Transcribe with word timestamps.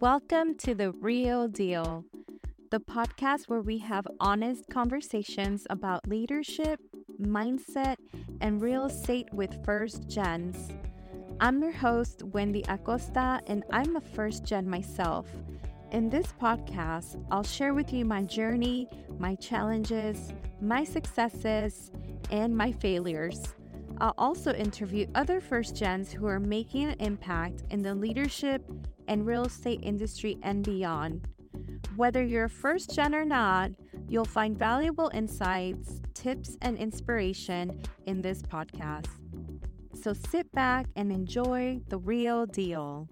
Welcome 0.00 0.54
to 0.60 0.74
The 0.74 0.92
Real 0.92 1.46
Deal, 1.46 2.06
the 2.70 2.80
podcast 2.80 3.50
where 3.50 3.60
we 3.60 3.76
have 3.80 4.06
honest 4.18 4.64
conversations 4.70 5.66
about 5.68 6.08
leadership, 6.08 6.80
mindset, 7.20 7.96
and 8.40 8.62
real 8.62 8.86
estate 8.86 9.28
with 9.34 9.62
first 9.62 10.08
gens. 10.08 10.70
I'm 11.38 11.60
your 11.60 11.72
host, 11.72 12.22
Wendy 12.22 12.64
Acosta, 12.66 13.42
and 13.46 13.62
I'm 13.70 13.96
a 13.96 14.00
first 14.00 14.42
gen 14.42 14.66
myself. 14.66 15.26
In 15.90 16.08
this 16.08 16.32
podcast, 16.40 17.22
I'll 17.30 17.42
share 17.42 17.74
with 17.74 17.92
you 17.92 18.06
my 18.06 18.22
journey, 18.22 18.88
my 19.18 19.34
challenges, 19.34 20.32
my 20.62 20.82
successes, 20.82 21.90
and 22.30 22.56
my 22.56 22.72
failures. 22.72 23.54
I'll 23.98 24.14
also 24.16 24.54
interview 24.54 25.06
other 25.14 25.42
first 25.42 25.76
gens 25.76 26.10
who 26.10 26.26
are 26.26 26.40
making 26.40 26.84
an 26.84 26.96
impact 27.00 27.64
in 27.68 27.82
the 27.82 27.94
leadership 27.94 28.64
and 29.10 29.26
real 29.26 29.44
estate 29.44 29.80
industry 29.82 30.38
and 30.42 30.64
beyond. 30.64 31.26
Whether 31.96 32.22
you're 32.22 32.48
first 32.48 32.94
gen 32.94 33.12
or 33.12 33.24
not, 33.24 33.72
you'll 34.08 34.24
find 34.24 34.56
valuable 34.56 35.10
insights, 35.12 36.00
tips, 36.14 36.56
and 36.62 36.78
inspiration 36.78 37.82
in 38.06 38.22
this 38.22 38.40
podcast. 38.40 39.08
So 40.00 40.12
sit 40.12 40.50
back 40.52 40.86
and 40.94 41.10
enjoy 41.12 41.80
the 41.88 41.98
real 41.98 42.46
deal. 42.46 43.08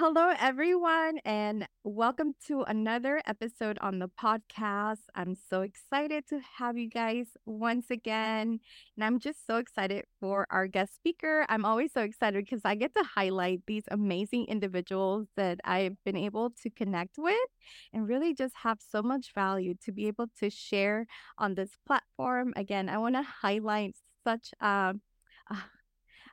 Hello, 0.00 0.34
everyone, 0.40 1.18
and 1.24 1.68
welcome 1.84 2.34
to 2.48 2.62
another 2.62 3.22
episode 3.26 3.78
on 3.80 4.00
the 4.00 4.08
podcast. 4.08 5.02
I'm 5.14 5.36
so 5.36 5.60
excited 5.62 6.26
to 6.30 6.40
have 6.58 6.76
you 6.76 6.88
guys 6.88 7.28
once 7.46 7.86
again. 7.90 8.58
And 8.96 9.04
I'm 9.04 9.20
just 9.20 9.46
so 9.46 9.56
excited 9.58 10.04
for 10.18 10.48
our 10.50 10.66
guest 10.66 10.96
speaker. 10.96 11.46
I'm 11.48 11.64
always 11.64 11.92
so 11.92 12.00
excited 12.02 12.44
because 12.44 12.62
I 12.64 12.74
get 12.74 12.92
to 12.96 13.04
highlight 13.04 13.62
these 13.68 13.84
amazing 13.88 14.46
individuals 14.46 15.28
that 15.36 15.60
I've 15.64 15.96
been 16.04 16.16
able 16.16 16.50
to 16.64 16.70
connect 16.70 17.16
with 17.16 17.48
and 17.92 18.08
really 18.08 18.34
just 18.34 18.54
have 18.64 18.80
so 18.80 19.00
much 19.00 19.32
value 19.32 19.74
to 19.84 19.92
be 19.92 20.08
able 20.08 20.26
to 20.40 20.50
share 20.50 21.06
on 21.38 21.54
this 21.54 21.70
platform. 21.86 22.52
Again, 22.56 22.88
I 22.88 22.98
want 22.98 23.14
to 23.14 23.22
highlight 23.22 23.94
such 24.24 24.50
um, 24.60 25.02
uh, 25.48 25.56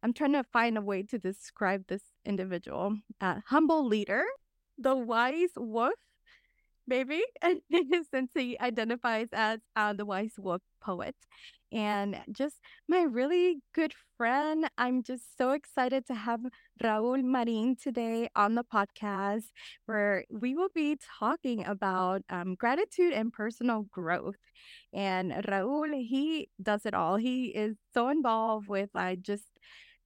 I'm 0.04 0.14
trying 0.14 0.34
to 0.34 0.44
find 0.44 0.78
a 0.78 0.82
way 0.82 1.04
to 1.04 1.20
describe 1.20 1.86
this 1.88 2.04
individual. 2.26 2.98
Uh, 3.20 3.40
humble 3.48 3.86
leader, 3.86 4.24
the 4.78 4.96
wise 4.96 5.52
wolf, 5.56 5.94
maybe, 6.88 7.24
since 8.12 8.32
he 8.34 8.60
identifies 8.60 9.28
as 9.34 9.60
uh, 9.76 9.94
the 9.94 10.06
wise 10.06 10.34
wolf 10.38 10.62
poet. 10.82 11.16
And 11.74 12.20
just 12.34 12.58
my 12.90 13.04
really 13.04 13.60
good 13.74 13.94
friend. 14.18 14.70
I'm 14.78 15.04
just 15.04 15.38
so 15.38 15.52
excited 15.52 16.06
to 16.08 16.14
have 16.14 16.42
Raul 16.84 17.24
Marin 17.24 17.78
today 17.82 18.30
on 18.36 18.56
the 18.56 18.64
podcast, 18.66 19.46
where 19.86 20.26
we 20.30 20.54
will 20.54 20.70
be 20.76 20.98
talking 21.20 21.66
about 21.66 22.24
um, 22.30 22.56
gratitude 22.56 23.14
and 23.14 23.32
personal 23.32 23.84
growth. 23.84 24.36
And 24.94 25.32
Raul, 25.48 25.94
he 26.06 26.50
does 26.62 26.86
it 26.86 26.94
all. 26.94 27.16
He 27.16 27.46
is 27.48 27.78
so 27.94 28.10
involved 28.10 28.68
with 28.68 28.90
uh, 28.94 29.16
just 29.16 29.46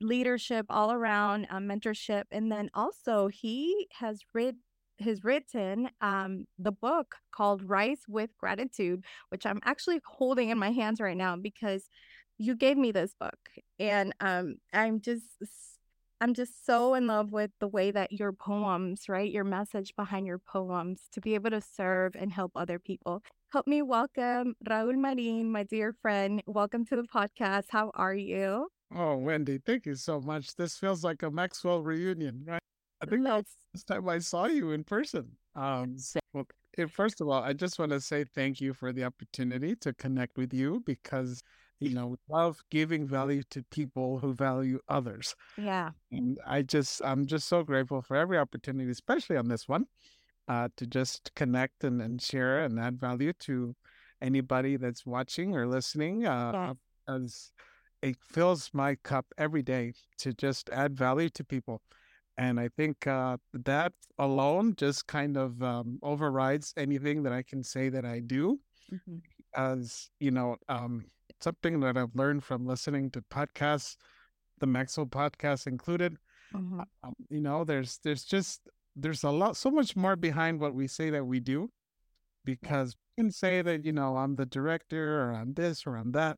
leadership 0.02 0.66
all 0.70 0.92
around, 0.92 1.48
um, 1.50 1.68
mentorship, 1.68 2.24
and 2.32 2.52
then 2.52 2.70
also 2.74 3.28
he 3.28 3.88
has 4.00 4.22
read 4.34 4.56
has 5.00 5.26
written 5.26 5.90
um, 6.02 6.46
the 6.58 6.72
book 6.72 7.16
called 7.32 7.62
Rise 7.70 8.02
with 8.08 8.30
Gratitude, 8.38 9.04
which 9.30 9.46
I'm 9.46 9.60
actually 9.66 10.00
holding 10.06 10.50
in 10.50 10.58
my 10.58 10.72
hands 10.72 11.02
right 11.02 11.18
now 11.18 11.36
because 11.36 11.90
you 12.38 12.56
gave 12.56 12.78
me 12.78 12.92
this 12.92 13.14
book, 13.20 13.40
and 13.80 14.14
um, 14.20 14.56
I'm 14.74 15.02
just 15.02 15.26
I'm 16.22 16.34
just 16.34 16.66
so 16.66 16.94
in 16.94 17.08
love 17.08 17.32
with 17.32 17.52
the 17.60 17.68
way 17.68 17.92
that 17.92 18.12
your 18.12 18.32
poems, 18.32 19.10
right, 19.10 19.30
your 19.32 19.44
message 19.44 19.94
behind 19.96 20.26
your 20.26 20.40
poems, 20.40 21.02
to 21.12 21.22
be 21.22 21.36
able 21.36 21.50
to 21.52 21.62
serve 21.62 22.16
and 22.16 22.32
help 22.32 22.52
other 22.56 22.80
people. 22.80 23.22
Help 23.52 23.68
me 23.68 23.82
welcome 23.82 24.56
Raul 24.68 24.96
Marin, 24.96 25.52
my 25.52 25.64
dear 25.64 25.94
friend. 26.02 26.42
Welcome 26.48 26.86
to 26.86 26.96
the 26.96 27.04
podcast. 27.04 27.66
How 27.70 27.92
are 27.96 28.16
you? 28.16 28.70
Oh, 28.96 29.18
Wendy, 29.18 29.58
thank 29.58 29.86
you 29.86 29.96
so 29.96 30.22
much. 30.22 30.56
This 30.56 30.78
feels 30.78 31.04
like 31.04 31.22
a 31.22 31.30
Maxwell 31.30 31.84
reunion, 31.84 32.44
right? 32.48 32.62
I 33.02 33.06
think 33.06 33.26
that's 33.26 33.58
the 33.74 33.94
time 33.94 34.08
I 34.08 34.20
saw 34.20 34.46
you 34.46 34.72
in 34.72 34.86
person. 34.86 35.32
Um, 35.54 35.98
well, 36.34 36.46
first 36.90 37.20
of 37.20 37.28
all, 37.28 37.44
I 37.44 37.52
just 37.52 37.78
want 37.78 37.92
to 37.92 38.00
say 38.00 38.24
thank 38.24 38.62
you 38.62 38.74
for 38.74 38.94
the 38.94 39.04
opportunity 39.04 39.76
to 39.78 39.94
connect 39.94 40.38
with 40.38 40.54
you 40.54 40.82
because, 40.86 41.44
you 41.82 41.94
know, 41.94 42.08
we 42.08 42.18
love 42.30 42.64
giving 42.72 43.06
value 43.06 43.44
to 43.50 43.64
people 43.64 44.18
who 44.20 44.34
value 44.34 44.80
others. 44.88 45.36
Yeah. 45.58 45.90
And 46.14 46.40
I 46.48 46.62
just, 46.62 47.02
I'm 47.04 47.26
just 47.26 47.50
so 47.50 47.64
grateful 47.64 48.02
for 48.02 48.16
every 48.16 48.38
opportunity, 48.38 48.90
especially 48.90 49.36
on 49.36 49.50
this 49.50 49.68
one, 49.68 49.88
uh, 50.48 50.70
to 50.78 50.88
just 50.88 51.36
connect 51.36 51.84
and, 51.84 52.02
and 52.02 52.22
share 52.22 52.64
and 52.64 52.80
add 52.80 52.98
value 52.98 53.34
to 53.40 53.76
anybody 54.22 54.78
that's 54.78 55.06
watching 55.06 55.54
or 55.54 55.68
listening. 55.68 56.26
Uh, 56.26 56.52
yes. 56.54 56.76
As 57.08 57.52
it 58.06 58.18
fills 58.22 58.70
my 58.72 58.96
cup 59.04 59.26
every 59.38 59.64
day 59.64 59.94
to 60.20 60.32
just 60.34 60.70
add 60.70 60.96
value 60.96 61.30
to 61.30 61.44
people. 61.44 61.82
And 62.38 62.60
I 62.60 62.68
think 62.68 63.08
uh, 63.08 63.38
that 63.54 63.94
alone 64.20 64.76
just 64.76 65.08
kind 65.08 65.38
of 65.38 65.62
um, 65.64 66.00
overrides 66.04 66.74
anything 66.78 67.24
that 67.24 67.34
I 67.34 67.42
can 67.42 67.64
say 67.64 67.90
that 67.90 68.06
I 68.06 68.20
do. 68.20 68.60
Mm-hmm. 68.94 69.18
As 69.56 70.10
you 70.20 70.32
know, 70.32 70.58
um, 70.70 71.06
something 71.40 71.80
that 71.80 71.98
I've 71.98 72.14
learned 72.14 72.44
from 72.44 72.68
listening 72.68 73.10
to 73.12 73.22
podcasts, 73.22 73.96
the 74.60 74.68
Maxwell 74.68 75.08
podcast 75.08 75.66
included. 75.66 76.18
Mm-hmm. 76.54 76.82
Um, 77.04 77.14
you 77.30 77.42
know, 77.42 77.64
there's 77.64 78.00
there's 78.04 78.26
just 78.26 78.62
there's 78.96 79.24
a 79.24 79.32
lot, 79.32 79.58
so 79.58 79.72
much 79.72 79.96
more 79.96 80.16
behind 80.16 80.60
what 80.60 80.76
we 80.76 80.88
say 80.88 81.10
that 81.10 81.26
we 81.26 81.40
do, 81.40 81.72
because 82.44 82.96
we 83.18 83.24
can 83.24 83.32
say 83.32 83.62
that 83.62 83.86
you 83.86 83.94
know 83.94 84.18
I'm 84.18 84.36
the 84.36 84.46
director 84.46 85.22
or 85.22 85.34
I'm 85.34 85.54
this 85.54 85.88
or 85.88 85.96
I'm 85.96 86.12
that, 86.12 86.38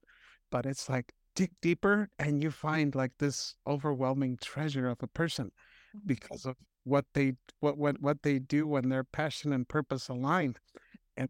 but 0.52 0.66
it's 0.66 0.88
like 0.88 1.12
dig 1.38 1.52
deeper 1.62 2.10
and 2.18 2.42
you 2.42 2.50
find 2.50 2.96
like 2.96 3.12
this 3.20 3.56
overwhelming 3.68 4.38
treasure 4.42 4.90
of 4.90 4.98
a 5.04 5.08
person 5.08 5.52
mm-hmm. 5.96 6.08
because 6.08 6.46
of 6.46 6.56
what 6.84 7.06
they 7.14 7.34
what 7.60 7.78
what 7.78 8.02
what 8.02 8.24
they 8.24 8.40
do 8.40 8.66
when 8.68 8.90
their 8.90 9.04
passion 9.04 9.54
and 9.54 9.70
purpose 9.70 10.10
align. 10.10 10.56
And 11.16 11.30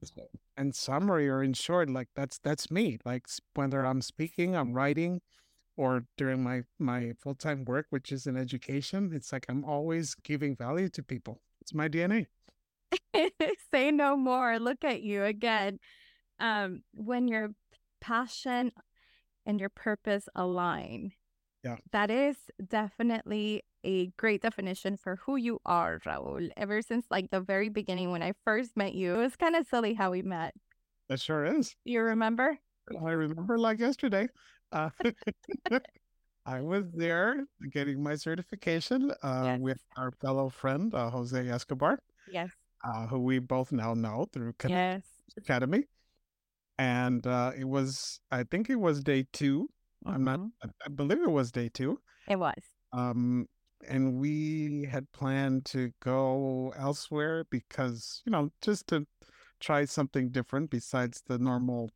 in 0.58 0.72
summary 0.72 1.30
or 1.30 1.44
in 1.44 1.54
short 1.54 1.90
like 1.90 2.08
that's 2.16 2.40
that's 2.40 2.72
me. 2.72 3.00
Like 3.06 3.26
whether 3.54 3.86
i'm 3.86 4.02
speaking 4.02 4.56
i'm 4.56 4.74
writing 4.74 5.22
or 5.76 6.06
during 6.18 6.42
my 6.42 6.64
my 6.80 7.14
full-time 7.22 7.64
work 7.66 7.86
which 7.90 8.12
is 8.12 8.28
in 8.28 8.36
education 8.36 9.12
it's 9.14 9.32
like 9.32 9.46
i'm 9.50 9.64
always 9.64 10.16
giving 10.16 10.56
value 10.56 10.90
to 10.90 11.04
people. 11.04 11.42
It's 11.62 11.74
my 11.74 11.90
dna 11.90 12.28
say 13.72 13.92
no 13.92 14.16
more. 14.16 14.58
Look 14.60 14.86
at 14.86 15.02
you 15.02 15.24
again. 15.26 15.80
Um 16.40 16.84
when 16.94 17.28
your 17.28 17.50
passion 18.00 18.72
and 19.48 19.60
your 19.60 19.70
purpose 19.70 20.30
align. 20.36 21.14
Yeah. 21.64 21.78
That 21.92 22.12
is 22.12 22.36
definitely 22.68 23.64
a 23.84 24.08
great 24.18 24.42
definition 24.42 24.98
for 24.98 25.16
who 25.16 25.38
you 25.38 25.60
are, 25.66 26.00
Raul. 26.06 26.52
Ever 26.56 26.82
since 26.82 27.08
like 27.10 27.32
the 27.32 27.40
very 27.40 27.70
beginning 27.70 28.12
when 28.12 28.22
I 28.22 28.34
first 28.44 28.78
met 28.78 28.94
you, 28.94 29.16
it 29.16 29.18
was 29.18 29.36
kind 29.36 29.56
of 29.56 29.66
silly 29.66 29.96
how 29.96 30.12
we 30.12 30.22
met. 30.22 30.54
That 31.10 31.20
sure 31.20 31.46
is. 31.46 31.76
You 31.86 32.02
remember? 32.02 32.60
I 33.04 33.12
remember 33.12 33.58
like 33.58 33.80
yesterday. 33.80 34.28
Uh, 34.72 34.90
I 36.46 36.62
was 36.62 36.84
there 36.94 37.46
getting 37.72 38.04
my 38.04 38.16
certification 38.16 39.12
uh, 39.24 39.44
yes. 39.46 39.60
with 39.60 39.80
our 39.98 40.12
fellow 40.12 40.50
friend, 40.50 40.94
uh, 40.94 41.10
Jose 41.10 41.48
Escobar. 41.50 42.00
Yes. 42.30 42.50
Uh, 42.84 43.08
who 43.08 43.20
we 43.20 43.40
both 43.40 43.72
now 43.72 43.94
know 43.94 44.28
through 44.32 44.54
yes. 44.68 45.02
Academy 45.38 45.86
and 46.78 47.26
uh, 47.26 47.52
it 47.58 47.66
was 47.66 48.20
I 48.32 48.44
think 48.44 48.70
it 48.70 48.76
was 48.76 49.04
day 49.04 49.26
2 49.34 49.70
i 50.06 50.14
I'm 50.14 50.24
not 50.24 50.40
mm-hmm. 50.40 50.70
I 50.86 50.90
believe 50.90 51.22
it 51.22 51.32
was 51.32 51.52
day 51.52 51.70
two. 51.70 52.00
It 52.28 52.38
was. 52.38 52.54
Um, 52.94 53.48
and 53.88 54.16
we 54.16 54.88
had 54.90 55.12
planned 55.12 55.66
to 55.66 55.92
go 56.02 56.74
elsewhere 56.78 57.46
because 57.50 58.22
you 58.26 58.32
know 58.32 58.52
just 58.62 58.88
to 58.88 59.06
try 59.60 59.86
something 59.86 60.30
different 60.30 60.70
besides 60.70 61.24
the 61.28 61.38
normal 61.38 61.90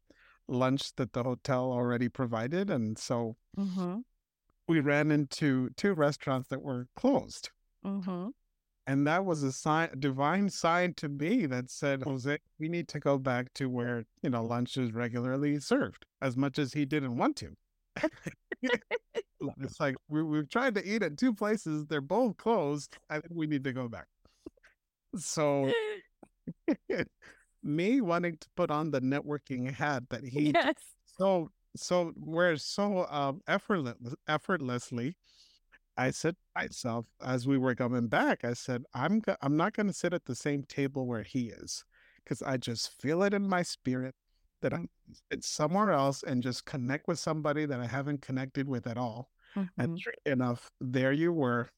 lunch 0.47 0.95
that 0.95 1.13
the 1.13 1.23
hotel 1.23 1.71
already 1.71 2.09
provided, 2.09 2.69
and 2.69 2.97
so 2.97 3.35
mm-hmm. 3.57 3.99
we 4.67 4.79
ran 4.79 5.11
into 5.11 5.69
two 5.77 5.93
restaurants 5.93 6.49
that 6.49 6.61
were 6.61 6.87
closed. 6.95 7.49
Mm-hmm. 7.85 8.29
And 8.87 9.05
that 9.05 9.25
was 9.25 9.43
a 9.43 9.51
sign, 9.51 9.89
a 9.93 9.95
divine 9.95 10.49
sign 10.49 10.93
to 10.95 11.07
me 11.07 11.45
that 11.45 11.69
said, 11.69 12.01
Jose, 12.03 12.37
we 12.59 12.67
need 12.67 12.87
to 12.89 12.99
go 12.99 13.17
back 13.17 13.53
to 13.55 13.69
where, 13.69 14.05
you 14.23 14.29
know, 14.29 14.43
lunch 14.43 14.77
is 14.77 14.91
regularly 14.91 15.59
served 15.59 16.05
as 16.21 16.35
much 16.35 16.57
as 16.57 16.73
he 16.73 16.85
didn't 16.85 17.15
want 17.15 17.35
to. 17.37 17.55
it's 18.61 19.79
like 19.79 19.95
we, 20.09 20.23
we've 20.23 20.49
tried 20.49 20.75
to 20.75 20.87
eat 20.87 21.03
at 21.03 21.17
two 21.17 21.33
places, 21.33 21.85
they're 21.85 22.01
both 22.01 22.37
closed. 22.37 22.97
I 23.09 23.15
think 23.15 23.33
we 23.33 23.47
need 23.47 23.63
to 23.65 23.73
go 23.73 23.87
back. 23.87 24.07
So, 25.15 25.71
me 27.63 28.01
wanting 28.01 28.37
to 28.37 28.47
put 28.55 28.71
on 28.71 28.91
the 28.91 29.01
networking 29.01 29.71
hat 29.71 30.03
that 30.09 30.23
he 30.23 30.51
yes. 30.55 30.73
so 31.05 31.51
so 31.75 32.13
wears 32.15 32.63
so 32.63 33.05
um, 33.09 33.41
effortless, 33.47 33.95
effortlessly 34.27 35.15
I 35.97 36.11
said 36.11 36.35
to 36.35 36.61
myself 36.61 37.05
as 37.21 37.47
we 37.47 37.57
were 37.57 37.75
coming 37.75 38.07
back, 38.07 38.43
I 38.43 38.53
said, 38.53 38.83
I'm 38.93 39.19
go- 39.19 39.35
I'm 39.41 39.57
not 39.57 39.73
going 39.73 39.87
to 39.87 39.93
sit 39.93 40.13
at 40.13 40.25
the 40.25 40.35
same 40.35 40.63
table 40.63 41.05
where 41.05 41.23
he 41.23 41.49
is 41.49 41.83
because 42.23 42.41
I 42.41 42.57
just 42.57 42.99
feel 43.01 43.23
it 43.23 43.33
in 43.33 43.47
my 43.47 43.61
spirit 43.63 44.15
that 44.61 44.73
I'm 44.73 44.89
it's 45.29 45.47
somewhere 45.47 45.91
else 45.91 46.23
and 46.23 46.41
just 46.43 46.65
connect 46.65 47.07
with 47.07 47.19
somebody 47.19 47.65
that 47.65 47.79
I 47.79 47.87
haven't 47.87 48.21
connected 48.21 48.67
with 48.69 48.87
at 48.87 48.97
all. 48.97 49.31
And 49.77 49.97
Mhm. 49.97 49.99
sure 49.99 50.13
enough, 50.25 50.71
there 50.79 51.11
you 51.11 51.33
were 51.33 51.69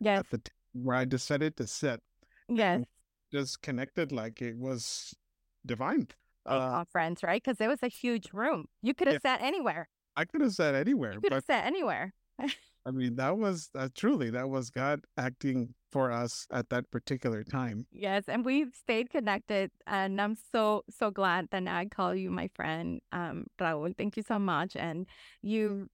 Yes. 0.00 0.20
at 0.20 0.30
the 0.30 0.38
t- 0.38 0.50
where 0.72 0.96
I 0.96 1.04
decided 1.04 1.56
to 1.58 1.66
sit, 1.66 2.02
Yes. 2.48 2.84
just 3.30 3.62
connected 3.62 4.10
like 4.10 4.42
it 4.42 4.56
was 4.56 5.14
divine. 5.64 6.08
Uh, 6.44 6.70
conference, 6.70 7.22
right? 7.22 7.40
Because 7.42 7.60
it 7.60 7.68
was 7.68 7.82
a 7.84 7.88
huge 7.88 8.32
room. 8.32 8.66
You 8.82 8.94
could 8.94 9.06
have 9.06 9.20
yeah, 9.24 9.36
sat 9.36 9.42
anywhere. 9.42 9.88
I 10.16 10.24
could 10.24 10.40
have 10.40 10.52
said 10.52 10.74
anywhere, 10.74 11.12
You 11.12 11.20
could 11.20 11.32
have 11.32 11.46
but 11.46 11.54
sat 11.54 11.64
anywhere. 11.66 12.12
I 12.84 12.90
mean 12.90 13.16
that 13.16 13.38
was 13.38 13.70
uh, 13.74 13.88
truly 13.94 14.30
that 14.30 14.48
was 14.48 14.70
God 14.70 15.04
acting 15.16 15.74
for 15.90 16.10
us 16.10 16.46
at 16.50 16.70
that 16.70 16.90
particular 16.90 17.44
time. 17.44 17.86
Yes, 17.92 18.24
and 18.28 18.44
we've 18.44 18.74
stayed 18.74 19.10
connected, 19.10 19.70
and 19.86 20.20
I'm 20.20 20.36
so 20.52 20.84
so 20.90 21.10
glad 21.10 21.48
that 21.50 21.66
I 21.68 21.86
call 21.86 22.14
you 22.14 22.30
my 22.30 22.48
friend, 22.54 23.00
um, 23.12 23.46
Raul. 23.60 23.96
Thank 23.96 24.16
you 24.16 24.22
so 24.22 24.38
much, 24.38 24.74
and 24.74 25.06
you 25.42 25.88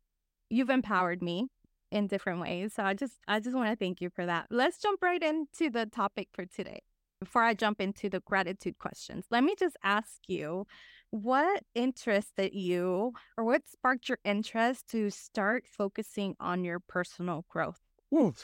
you've 0.51 0.71
empowered 0.71 1.23
me 1.23 1.49
in 1.91 2.07
different 2.07 2.41
ways. 2.41 2.75
So 2.75 2.85
I 2.85 2.95
just 2.95 3.15
I 3.27 3.41
just 3.41 3.57
want 3.57 3.71
to 3.71 3.77
thank 3.77 4.01
you 4.01 4.11
for 4.11 4.27
that. 4.27 4.47
Let's 4.51 4.79
jump 4.79 5.03
right 5.03 5.23
into 5.23 5.71
the 5.71 5.87
topic 5.87 6.29
for 6.33 6.47
today. 6.47 6.81
Before 7.21 7.43
I 7.43 7.55
jump 7.55 7.81
into 7.81 8.09
the 8.09 8.21
gratitude 8.21 8.79
questions, 8.79 9.25
let 9.31 9.43
me 9.43 9.55
just 9.59 9.77
ask 9.83 10.21
you 10.29 10.67
what 11.11 11.63
interested 11.75 12.55
you 12.55 13.13
or 13.37 13.45
what 13.45 13.69
sparked 13.69 14.09
your 14.09 14.19
interest 14.25 14.89
to 14.91 15.11
start 15.11 15.65
focusing 15.67 16.37
on 16.41 16.65
your 16.65 16.81
personal 16.81 17.45
growth? 17.49 17.81
Ooh, 18.15 18.35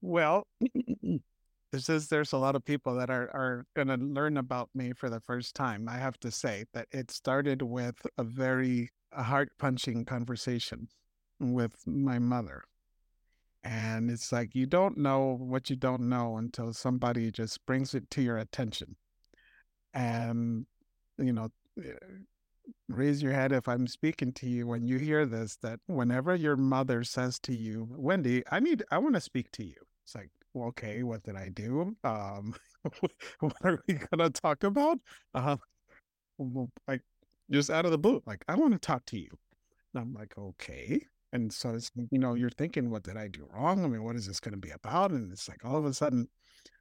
well, 0.00 0.46
this 1.72 1.88
is 1.88 2.08
there's 2.08 2.32
a 2.32 2.38
lot 2.38 2.56
of 2.56 2.64
people 2.64 2.94
that 2.94 3.10
are 3.10 3.30
are 3.34 3.66
going 3.74 3.88
to 3.88 3.96
learn 3.96 4.36
about 4.36 4.70
me 4.74 4.92
for 4.92 5.10
the 5.10 5.20
first 5.20 5.54
time. 5.54 5.88
I 5.88 5.98
have 5.98 6.18
to 6.20 6.30
say 6.30 6.64
that 6.72 6.88
it 6.92 7.10
started 7.10 7.62
with 7.62 8.06
a 8.18 8.24
very 8.24 8.90
heart 9.12 9.50
punching 9.58 10.04
conversation 10.04 10.88
with 11.40 11.86
my 11.86 12.18
mother. 12.18 12.64
And 13.62 14.10
it's 14.10 14.30
like 14.30 14.54
you 14.54 14.66
don't 14.66 14.98
know 14.98 15.36
what 15.40 15.70
you 15.70 15.76
don't 15.76 16.08
know 16.08 16.36
until 16.36 16.72
somebody 16.74 17.30
just 17.30 17.64
brings 17.64 17.94
it 17.94 18.10
to 18.10 18.22
your 18.22 18.36
attention. 18.36 18.96
And, 19.94 20.66
you 21.18 21.32
know, 21.32 21.48
raise 22.88 23.22
your 23.22 23.32
head 23.32 23.52
if 23.52 23.68
I'm 23.68 23.86
speaking 23.86 24.32
to 24.34 24.48
you 24.48 24.66
when 24.66 24.86
you 24.86 24.98
hear 24.98 25.26
this, 25.26 25.56
that 25.62 25.80
whenever 25.86 26.34
your 26.34 26.56
mother 26.56 27.04
says 27.04 27.38
to 27.40 27.54
you, 27.54 27.88
Wendy, 27.90 28.42
I 28.50 28.60
need, 28.60 28.84
I 28.90 28.98
want 28.98 29.14
to 29.14 29.20
speak 29.20 29.50
to 29.52 29.64
you. 29.64 29.76
It's 30.04 30.14
like, 30.14 30.30
okay, 30.56 31.02
what 31.02 31.22
did 31.22 31.36
I 31.36 31.48
do? 31.48 31.96
Um, 32.04 32.54
what 33.40 33.54
are 33.64 33.82
we 33.86 33.94
going 33.94 34.18
to 34.18 34.30
talk 34.30 34.64
about? 34.64 34.98
Uh, 35.34 35.56
like, 36.88 37.02
just 37.50 37.70
out 37.70 37.84
of 37.84 37.90
the 37.90 37.98
blue, 37.98 38.22
like, 38.26 38.44
I 38.48 38.54
want 38.54 38.72
to 38.72 38.78
talk 38.78 39.04
to 39.06 39.18
you. 39.18 39.30
And 39.92 40.02
I'm 40.02 40.14
like, 40.14 40.34
okay. 40.36 41.06
And 41.32 41.52
so 41.52 41.74
it's, 41.74 41.90
you 42.10 42.18
know, 42.18 42.34
you're 42.34 42.50
thinking, 42.50 42.90
what 42.90 43.02
did 43.02 43.16
I 43.16 43.28
do 43.28 43.48
wrong? 43.52 43.84
I 43.84 43.88
mean, 43.88 44.04
what 44.04 44.16
is 44.16 44.26
this 44.26 44.40
going 44.40 44.54
to 44.54 44.58
be 44.58 44.70
about? 44.70 45.10
And 45.10 45.32
it's 45.32 45.48
like 45.48 45.64
all 45.64 45.76
of 45.76 45.84
a 45.84 45.92
sudden, 45.92 46.28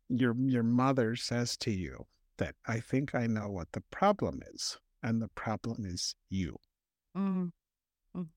your 0.10 0.36
your 0.45 0.63
mother 0.63 1.16
says 1.16 1.57
to 1.57 1.72
you 1.72 2.06
that 2.38 2.56
I 2.68 2.80
think 2.80 3.16
I 3.16 3.25
know 3.25 3.50
what 3.50 3.72
the 3.72 3.81
problem 3.90 4.42
is, 4.54 4.78
and 5.03 5.21
the 5.21 5.27
problem 5.29 5.85
is 5.85 6.15
you. 6.29 6.57
Mm, 7.15 7.51
mm. 8.17 8.27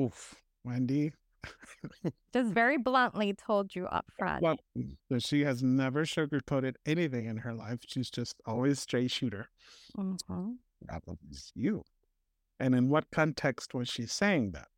Oof, 0.00 0.34
Wendy. 0.64 1.12
Just 2.32 2.52
very 2.52 2.78
bluntly 2.78 3.32
told 3.32 3.74
you 3.74 3.86
up 3.86 4.06
front. 4.18 4.42
Well, 4.42 4.56
so 5.08 5.18
she 5.18 5.42
has 5.42 5.62
never 5.62 6.04
sugarcoated 6.04 6.74
anything 6.84 7.26
in 7.26 7.36
her 7.38 7.54
life. 7.54 7.78
She's 7.86 8.10
just 8.10 8.34
always 8.44 8.80
straight 8.80 9.10
shooter. 9.10 9.48
Mhm. 9.96 10.56
Problem 10.86 11.18
is 11.30 11.52
you. 11.54 11.84
And 12.60 12.74
in 12.74 12.88
what 12.88 13.10
context 13.12 13.72
was 13.72 13.88
she 13.88 14.06
saying 14.06 14.52
that? 14.52 14.68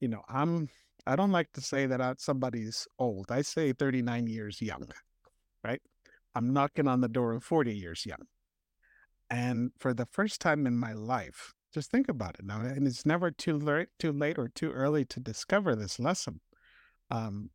You 0.00 0.08
know, 0.08 0.22
I'm. 0.28 0.68
I 1.06 1.16
don't 1.16 1.32
like 1.32 1.52
to 1.52 1.60
say 1.60 1.86
that 1.86 2.00
I, 2.00 2.14
somebody's 2.18 2.88
old. 2.98 3.30
I 3.30 3.42
say 3.42 3.72
39 3.72 4.26
years 4.26 4.60
young, 4.62 4.88
right? 5.62 5.82
I'm 6.34 6.52
knocking 6.52 6.88
on 6.88 7.02
the 7.02 7.08
door 7.08 7.32
of 7.34 7.44
40 7.44 7.74
years 7.74 8.06
young. 8.06 8.26
And 9.30 9.72
for 9.78 9.94
the 9.94 10.06
first 10.06 10.40
time 10.40 10.66
in 10.66 10.76
my 10.76 10.92
life, 10.92 11.54
just 11.72 11.90
think 11.90 12.08
about 12.08 12.38
it 12.38 12.44
now. 12.44 12.60
And 12.60 12.86
it's 12.86 13.04
never 13.04 13.30
too 13.30 13.58
late, 13.58 13.88
too 13.98 14.12
late 14.12 14.38
or 14.38 14.48
too 14.48 14.70
early 14.70 15.04
to 15.06 15.20
discover 15.20 15.74
this 15.74 15.98
lesson. 15.98 16.40
Um, 17.10 17.50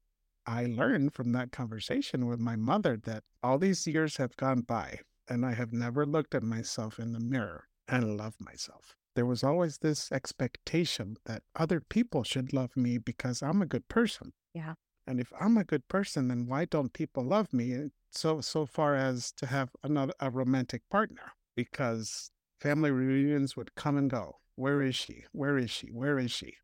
I 0.45 0.66
learned 0.66 1.13
from 1.13 1.31
that 1.33 1.51
conversation 1.51 2.25
with 2.25 2.39
my 2.39 2.56
mother 2.56 2.98
that 3.06 3.24
all 3.44 3.57
these 3.57 3.86
years 3.88 4.18
have 4.18 4.36
gone 4.36 4.62
by 4.62 5.00
and 5.27 5.45
I 5.45 5.54
have 5.54 5.71
never 5.71 6.06
looked 6.06 6.33
at 6.33 6.44
myself 6.44 7.00
in 7.00 7.13
the 7.13 7.19
mirror 7.19 7.68
and 7.88 8.18
loved 8.18 8.42
myself. 8.42 8.95
There 9.15 9.25
was 9.25 9.44
always 9.44 9.77
this 9.77 10.12
expectation 10.12 11.18
that 11.25 11.44
other 11.56 11.81
people 11.81 12.24
should 12.24 12.51
love 12.51 12.75
me 12.75 12.98
because 12.98 13.44
I'm 13.44 13.62
a 13.62 13.68
good 13.68 13.88
person. 13.88 14.33
Yeah. 14.54 14.74
And 15.06 15.19
if 15.19 15.31
I'm 15.39 15.57
a 15.57 15.63
good 15.63 15.88
person, 15.88 16.27
then 16.27 16.45
why 16.45 16.65
don't 16.65 16.94
people 16.94 17.24
love 17.24 17.54
me 17.54 17.89
so 18.12 18.42
so 18.42 18.65
far 18.65 18.95
as 18.95 19.31
to 19.33 19.45
have 19.48 19.69
another 19.83 20.13
a 20.19 20.30
romantic 20.30 20.81
partner? 20.89 21.33
Because 21.63 22.31
family 22.59 22.91
reunions 22.91 23.56
would 23.56 23.75
come 23.75 23.97
and 23.97 24.09
go. 24.09 24.38
Where 24.56 24.81
is 24.81 24.95
she? 24.95 25.25
Where 25.31 25.57
is 25.57 25.71
she? 25.71 25.88
Where 25.88 26.19
is 26.19 26.31
she? 26.31 26.56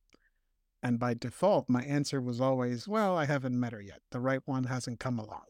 And 0.84 1.00
by 1.00 1.14
default, 1.14 1.70
my 1.70 1.82
answer 1.84 2.22
was 2.22 2.40
always, 2.40 2.88
well, 2.88 3.18
I 3.18 3.26
haven't 3.26 3.60
met 3.60 3.74
her 3.74 3.82
yet. 3.82 4.02
The 4.12 4.20
right 4.20 4.42
one 4.46 4.66
hasn't 4.66 5.00
come 5.00 5.18
along. 5.18 5.46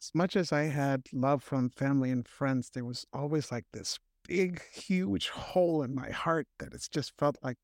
As 0.00 0.10
much 0.14 0.36
as 0.36 0.52
I 0.52 0.62
had 0.62 1.06
love 1.12 1.42
from 1.42 1.70
family 1.70 2.10
and 2.10 2.26
friends, 2.26 2.70
there 2.70 2.84
was 2.84 3.04
always 3.12 3.50
like 3.50 3.64
this 3.72 3.98
big, 4.26 4.62
huge 4.72 5.28
hole 5.28 5.82
in 5.82 5.94
my 5.94 6.10
heart 6.10 6.46
that 6.58 6.72
it's 6.72 6.88
just 6.88 7.12
felt 7.18 7.36
like 7.42 7.56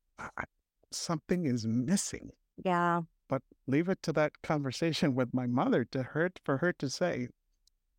something 0.91 1.45
is 1.45 1.65
missing. 1.65 2.31
Yeah. 2.63 3.01
But 3.29 3.41
leave 3.67 3.87
it 3.87 4.03
to 4.03 4.11
that 4.13 4.41
conversation 4.43 5.15
with 5.15 5.33
my 5.33 5.47
mother 5.47 5.85
to 5.85 6.03
her 6.03 6.29
for 6.43 6.57
her 6.57 6.73
to 6.73 6.89
say, 6.89 7.29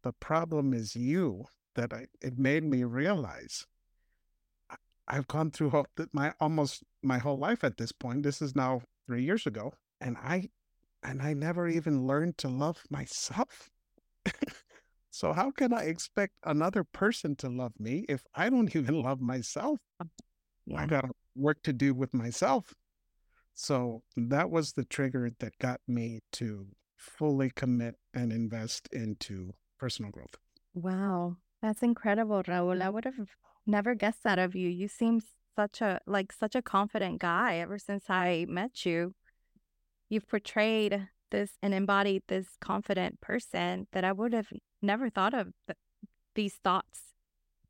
the 0.02 0.12
problem 0.12 0.74
is 0.74 0.94
you. 0.94 1.46
That 1.76 1.92
I, 1.92 2.06
it 2.20 2.38
made 2.38 2.64
me 2.64 2.84
realize 2.84 3.66
I- 4.70 4.76
I've 5.08 5.28
gone 5.28 5.50
through 5.50 5.84
my 6.12 6.34
almost 6.40 6.82
my 7.02 7.18
whole 7.18 7.38
life 7.38 7.62
at 7.64 7.76
this 7.76 7.92
point. 7.92 8.22
This 8.24 8.42
is 8.42 8.56
now 8.56 8.82
three 9.06 9.22
years 9.22 9.46
ago, 9.46 9.72
and 10.00 10.16
I 10.16 10.50
and 11.02 11.22
I 11.22 11.34
never 11.34 11.68
even 11.68 12.06
learned 12.06 12.38
to 12.38 12.48
love 12.48 12.82
myself. 12.90 13.70
so 15.10 15.32
how 15.32 15.50
can 15.50 15.72
I 15.72 15.84
expect 15.84 16.34
another 16.44 16.84
person 16.84 17.36
to 17.36 17.48
love 17.48 17.72
me 17.78 18.04
if 18.08 18.24
I 18.34 18.50
don't 18.50 18.74
even 18.76 19.02
love 19.02 19.20
myself? 19.20 19.78
I 20.00 20.06
Yeah. 20.66 20.86
got 20.86 21.10
work 21.36 21.62
to 21.64 21.72
do 21.72 21.94
with 21.94 22.12
myself. 22.14 22.74
So 23.54 24.02
that 24.16 24.50
was 24.50 24.72
the 24.72 24.84
trigger 24.84 25.30
that 25.38 25.58
got 25.58 25.80
me 25.86 26.20
to 26.32 26.66
fully 26.96 27.50
commit 27.50 27.96
and 28.12 28.32
invest 28.32 28.88
into 28.92 29.54
personal 29.78 30.10
growth. 30.10 30.36
Wow. 30.74 31.36
That's 31.62 31.82
incredible, 31.82 32.42
Raul. 32.44 32.82
I 32.82 32.90
would 32.90 33.04
have 33.04 33.30
never 33.66 33.94
guessed 33.94 34.22
that 34.24 34.38
of 34.38 34.54
you. 34.54 34.68
You 34.68 34.88
seem 34.88 35.20
such 35.56 35.80
a 35.80 36.00
like 36.06 36.32
such 36.32 36.54
a 36.54 36.62
confident 36.62 37.18
guy 37.20 37.56
ever 37.56 37.78
since 37.78 38.04
I 38.08 38.46
met 38.48 38.84
you. 38.84 39.14
You've 40.08 40.28
portrayed 40.28 41.08
this 41.30 41.58
and 41.62 41.74
embodied 41.74 42.22
this 42.28 42.56
confident 42.60 43.20
person 43.20 43.88
that 43.92 44.04
I 44.04 44.12
would 44.12 44.32
have 44.32 44.48
never 44.80 45.10
thought 45.10 45.34
of 45.34 45.52
th- 45.66 45.76
these 46.34 46.54
thoughts 46.56 47.14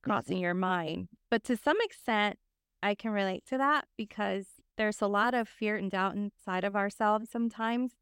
crossing 0.02 0.38
your 0.38 0.54
mind. 0.54 1.08
But 1.30 1.44
to 1.44 1.56
some 1.56 1.78
extent, 1.80 2.38
I 2.82 2.94
can 2.94 3.12
relate 3.12 3.44
to 3.46 3.58
that 3.58 3.86
because 3.96 4.46
there's 4.76 5.00
a 5.00 5.06
lot 5.06 5.34
of 5.34 5.48
fear 5.48 5.76
and 5.76 5.90
doubt 5.90 6.14
inside 6.14 6.64
of 6.64 6.76
ourselves 6.76 7.30
sometimes. 7.30 7.92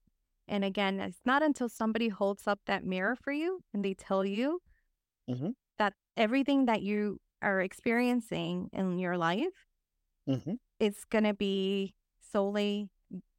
And 0.48 0.64
again, 0.64 0.98
it's 1.00 1.20
not 1.24 1.42
until 1.42 1.68
somebody 1.68 2.08
holds 2.08 2.46
up 2.48 2.60
that 2.66 2.84
mirror 2.84 3.16
for 3.16 3.32
you 3.32 3.60
and 3.72 3.84
they 3.84 3.94
tell 3.94 4.24
you 4.24 4.60
Mhm. 5.28 5.54
Everything 6.16 6.66
that 6.66 6.82
you 6.82 7.20
are 7.42 7.60
experiencing 7.60 8.70
in 8.72 8.98
your 8.98 9.16
life 9.18 9.66
Mhm. 10.28 10.58
it's 10.80 11.04
going 11.04 11.24
to 11.24 11.34
be 11.34 11.94
solely 12.32 12.88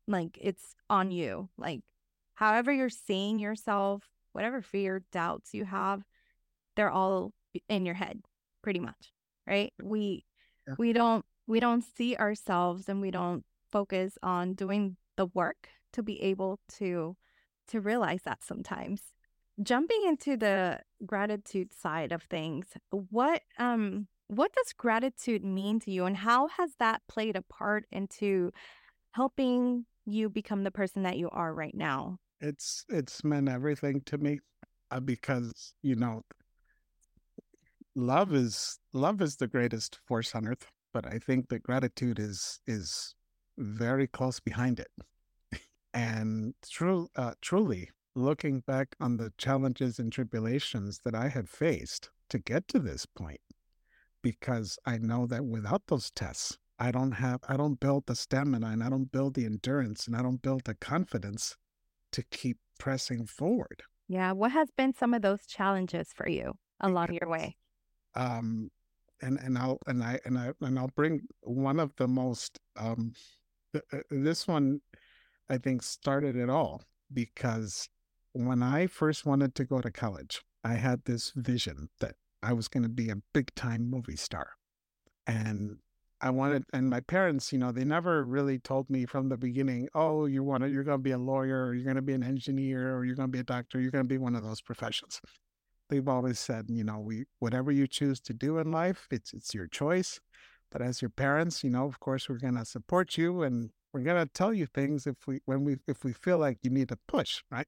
like 0.07 0.37
it's 0.41 0.75
on 0.89 1.11
you. 1.11 1.49
Like, 1.57 1.81
however 2.35 2.71
you're 2.71 2.89
seeing 2.89 3.39
yourself, 3.39 4.03
whatever 4.33 4.61
fear, 4.61 5.01
doubts 5.11 5.53
you 5.53 5.65
have, 5.65 6.03
they're 6.75 6.91
all 6.91 7.33
in 7.69 7.85
your 7.85 7.95
head, 7.95 8.21
pretty 8.61 8.79
much, 8.79 9.13
right? 9.47 9.73
We 9.81 10.25
Yeah. 10.67 10.75
we 10.77 10.93
don't 10.93 11.25
we 11.47 11.59
don't 11.59 11.83
see 11.83 12.15
ourselves 12.17 12.89
and 12.89 13.01
we 13.01 13.11
don't 13.11 13.45
focus 13.71 14.17
on 14.23 14.53
doing 14.55 14.97
the 15.17 15.27
work 15.27 15.69
to 15.93 16.03
be 16.03 16.21
able 16.21 16.59
to 16.79 17.15
to 17.69 17.81
realize 17.81 18.23
that 18.23 18.43
sometimes. 18.43 19.01
Jumping 19.61 20.01
into 20.05 20.37
the 20.37 20.79
gratitude 21.05 21.73
side 21.73 22.11
of 22.11 22.23
things, 22.23 22.67
what 22.91 23.41
um 23.57 24.07
what 24.27 24.51
does 24.53 24.73
gratitude 24.73 25.43
mean 25.43 25.79
to 25.79 25.91
you 25.91 26.05
and 26.05 26.17
how 26.17 26.47
has 26.47 26.71
that 26.79 27.01
played 27.07 27.35
a 27.35 27.41
part 27.43 27.85
into 27.91 28.51
helping 29.11 29.85
you 30.05 30.29
become 30.29 30.63
the 30.63 30.71
person 30.71 31.03
that 31.03 31.17
you 31.17 31.29
are 31.29 31.53
right 31.53 31.75
now? 31.75 32.17
it's 32.41 32.85
it's 32.89 33.23
meant 33.23 33.49
everything 33.49 34.01
to 34.01 34.17
me 34.17 34.39
uh, 34.91 34.99
because 34.99 35.73
you 35.81 35.95
know 35.95 36.21
love 37.95 38.33
is 38.33 38.77
love 38.93 39.21
is 39.21 39.37
the 39.37 39.47
greatest 39.47 39.99
force 40.05 40.35
on 40.35 40.47
earth 40.47 40.67
but 40.93 41.05
i 41.07 41.17
think 41.17 41.47
that 41.49 41.63
gratitude 41.63 42.19
is 42.19 42.59
is 42.67 43.15
very 43.57 44.07
close 44.07 44.39
behind 44.39 44.79
it 44.79 45.61
and 45.93 46.53
true 46.69 47.07
uh, 47.15 47.33
truly 47.41 47.89
looking 48.15 48.61
back 48.61 48.95
on 48.99 49.17
the 49.17 49.33
challenges 49.37 49.99
and 49.99 50.11
tribulations 50.11 51.01
that 51.03 51.15
i 51.15 51.27
have 51.27 51.49
faced 51.49 52.09
to 52.29 52.39
get 52.39 52.67
to 52.67 52.79
this 52.79 53.05
point 53.05 53.41
because 54.23 54.77
i 54.85 54.97
know 54.97 55.25
that 55.25 55.45
without 55.45 55.87
those 55.87 56.11
tests 56.11 56.57
i 56.79 56.91
don't 56.91 57.13
have 57.13 57.39
i 57.47 57.57
don't 57.57 57.79
build 57.79 58.05
the 58.05 58.15
stamina 58.15 58.67
and 58.67 58.83
i 58.83 58.89
don't 58.89 59.11
build 59.11 59.33
the 59.33 59.45
endurance 59.45 60.07
and 60.07 60.15
i 60.15 60.21
don't 60.21 60.41
build 60.41 60.63
the 60.65 60.75
confidence 60.75 61.57
to 62.11 62.23
keep 62.23 62.57
pressing 62.79 63.25
forward 63.25 63.83
Yeah. 64.07 64.33
What 64.33 64.51
has 64.51 64.69
been 64.71 64.93
some 64.93 65.13
of 65.13 65.21
those 65.21 65.45
challenges 65.47 66.13
for 66.13 66.27
you 66.29 66.53
along 66.79 67.13
your 67.13 67.29
way? 67.29 67.57
um 68.15 68.69
and 69.21 69.39
and 69.39 69.57
I'll 69.57 69.79
and 69.87 70.03
I 70.03 70.19
and 70.25 70.37
I 70.37 70.53
and 70.61 70.77
I'll 70.77 70.89
bring 70.95 71.21
one 71.41 71.79
of 71.79 71.95
the 71.95 72.07
most 72.07 72.59
um 72.75 73.13
th- 73.73 73.85
uh, 73.93 73.99
this 74.11 74.47
one 74.47 74.81
I 75.49 75.57
think 75.57 75.83
started 75.83 76.35
it 76.35 76.49
all 76.49 76.83
because 77.13 77.89
when 78.35 78.61
I 78.61 78.87
first 78.87 79.25
wanted 79.25 79.55
to 79.55 79.65
go 79.65 79.81
to 79.81 79.91
college 79.91 80.43
I 80.63 80.75
had 80.75 81.05
this 81.05 81.31
vision 81.35 81.89
that 81.99 82.15
I 82.41 82.53
was 82.53 82.67
going 82.67 82.83
to 82.83 82.89
be 82.89 83.09
a 83.09 83.21
big 83.33 83.53
time 83.55 83.89
movie 83.89 84.15
star 84.15 84.51
and 85.25 85.77
I 86.21 86.29
wanted 86.29 86.63
and 86.73 86.89
my 86.89 87.01
parents 87.01 87.51
you 87.51 87.59
know 87.59 87.71
they 87.71 87.85
never 87.85 88.23
really 88.23 88.59
told 88.59 88.89
me 88.89 89.05
from 89.05 89.29
the 89.29 89.37
beginning 89.37 89.89
oh 89.93 90.25
you 90.25 90.43
want 90.43 90.63
to 90.63 90.69
you're 90.69 90.83
going 90.83 90.99
to 90.99 91.03
be 91.03 91.11
a 91.11 91.17
lawyer 91.17 91.65
or 91.65 91.73
you're 91.73 91.83
going 91.83 91.95
to 91.97 92.01
be 92.01 92.13
an 92.13 92.23
engineer 92.23 92.95
or 92.95 93.05
you're 93.05 93.15
going 93.15 93.29
to 93.29 93.33
be 93.33 93.39
a 93.39 93.43
doctor 93.43 93.79
you're 93.79 93.91
going 93.91 94.05
to 94.05 94.09
be 94.09 94.17
one 94.17 94.35
of 94.35 94.43
those 94.43 94.61
professions 94.61 95.21
they've 95.89 96.07
always 96.07 96.39
said, 96.39 96.65
you 96.69 96.83
know, 96.83 96.99
we 96.99 97.25
whatever 97.39 97.71
you 97.71 97.87
choose 97.87 98.19
to 98.21 98.33
do 98.33 98.57
in 98.57 98.71
life, 98.71 99.07
it's 99.11 99.33
it's 99.33 99.53
your 99.53 99.67
choice. 99.67 100.19
But 100.71 100.81
as 100.81 101.01
your 101.01 101.09
parents, 101.09 101.63
you 101.63 101.69
know, 101.69 101.85
of 101.85 101.99
course, 101.99 102.27
we're 102.27 102.39
gonna 102.39 102.65
support 102.65 103.17
you 103.17 103.43
and 103.43 103.71
we're 103.93 104.01
gonna 104.01 104.25
tell 104.25 104.53
you 104.53 104.65
things 104.65 105.07
if 105.07 105.27
we 105.27 105.39
when 105.45 105.63
we 105.63 105.77
if 105.87 106.03
we 106.03 106.13
feel 106.13 106.37
like 106.37 106.59
you 106.63 106.69
need 106.69 106.91
a 106.91 106.97
push, 107.07 107.43
right? 107.51 107.67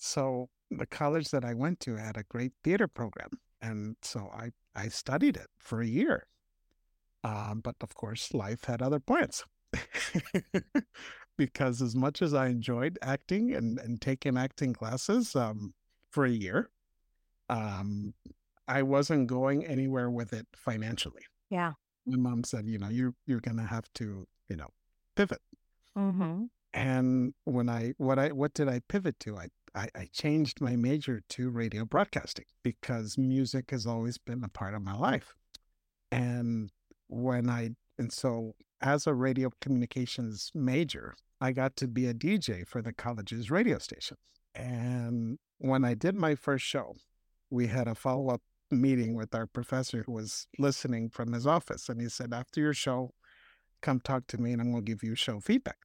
So 0.00 0.48
the 0.70 0.86
college 0.86 1.30
that 1.30 1.44
I 1.44 1.54
went 1.54 1.78
to 1.80 1.96
had 1.96 2.16
a 2.16 2.24
great 2.24 2.52
theater 2.64 2.88
program, 2.88 3.30
and 3.60 3.96
so 4.02 4.30
I 4.34 4.50
I 4.74 4.88
studied 4.88 5.36
it 5.36 5.48
for 5.58 5.82
a 5.82 5.86
year. 5.86 6.26
Um, 7.22 7.60
but 7.62 7.76
of 7.82 7.94
course, 7.94 8.32
life 8.32 8.64
had 8.64 8.80
other 8.80 8.98
plans. 8.98 9.44
because 11.36 11.80
as 11.82 11.94
much 11.94 12.22
as 12.22 12.34
I 12.34 12.48
enjoyed 12.48 12.98
acting 13.02 13.54
and 13.54 13.78
and 13.78 14.00
taking 14.00 14.38
acting 14.38 14.72
classes 14.72 15.36
um, 15.36 15.74
for 16.10 16.24
a 16.24 16.30
year, 16.30 16.70
um, 17.50 18.14
I 18.66 18.82
wasn't 18.82 19.26
going 19.26 19.66
anywhere 19.66 20.10
with 20.10 20.32
it 20.32 20.46
financially. 20.56 21.22
Yeah. 21.50 21.72
My 22.06 22.16
mom 22.16 22.44
said, 22.44 22.66
you 22.66 22.78
know, 22.78 22.88
you're 22.88 23.14
you're 23.26 23.40
gonna 23.40 23.66
have 23.66 23.92
to, 23.94 24.26
you 24.48 24.56
know, 24.56 24.68
pivot. 25.14 25.42
Mm-hmm. 25.96 26.44
And 26.72 27.34
when 27.44 27.68
I 27.68 27.94
what 27.98 28.18
I 28.18 28.28
what 28.28 28.54
did 28.54 28.68
I 28.68 28.80
pivot 28.88 29.18
to? 29.20 29.36
I 29.36 29.48
I, 29.74 29.88
I 29.94 30.08
changed 30.12 30.60
my 30.60 30.76
major 30.76 31.22
to 31.30 31.50
radio 31.50 31.84
broadcasting 31.84 32.46
because 32.62 33.16
music 33.16 33.70
has 33.70 33.86
always 33.86 34.18
been 34.18 34.42
a 34.42 34.48
part 34.48 34.74
of 34.74 34.82
my 34.82 34.94
life. 34.94 35.34
And 36.10 36.70
when 37.08 37.48
I 37.48 37.70
and 37.98 38.12
so 38.12 38.54
as 38.80 39.06
a 39.06 39.14
radio 39.14 39.50
communications 39.60 40.50
major, 40.54 41.14
I 41.40 41.52
got 41.52 41.76
to 41.76 41.86
be 41.86 42.06
a 42.06 42.14
DJ 42.14 42.66
for 42.66 42.82
the 42.82 42.92
college's 42.92 43.50
radio 43.50 43.78
station. 43.78 44.16
And 44.54 45.38
when 45.58 45.84
I 45.84 45.94
did 45.94 46.14
my 46.14 46.34
first 46.34 46.64
show, 46.64 46.96
we 47.50 47.68
had 47.68 47.86
a 47.86 47.94
follow 47.94 48.30
up 48.30 48.42
meeting 48.70 49.14
with 49.14 49.34
our 49.34 49.46
professor 49.46 50.02
who 50.04 50.12
was 50.12 50.46
listening 50.58 51.10
from 51.10 51.32
his 51.32 51.46
office. 51.46 51.88
And 51.88 52.00
he 52.00 52.08
said, 52.08 52.32
After 52.32 52.60
your 52.60 52.74
show, 52.74 53.12
come 53.80 54.00
talk 54.00 54.26
to 54.28 54.38
me 54.38 54.52
and 54.52 54.60
I'm 54.60 54.72
going 54.72 54.84
to 54.84 54.90
give 54.90 55.02
you 55.02 55.14
show 55.14 55.40
feedback. 55.40 55.78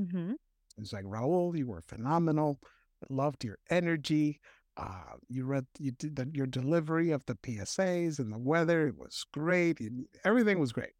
Mm-hmm. 0.00 0.32
He's 0.76 0.92
like, 0.92 1.04
Raul, 1.04 1.56
you 1.56 1.66
were 1.66 1.80
phenomenal. 1.80 2.58
Loved 3.08 3.44
your 3.44 3.58
energy. 3.70 4.40
Uh, 4.76 5.14
you 5.28 5.44
read, 5.44 5.66
you 5.78 5.92
did 5.92 6.16
the, 6.16 6.28
your 6.32 6.46
delivery 6.46 7.10
of 7.12 7.24
the 7.26 7.34
PSAs 7.36 8.18
and 8.18 8.32
the 8.32 8.38
weather. 8.38 8.88
It 8.88 8.98
was 8.98 9.24
great. 9.32 9.78
and 9.80 10.06
everything 10.24 10.58
was 10.58 10.72
great. 10.72 10.92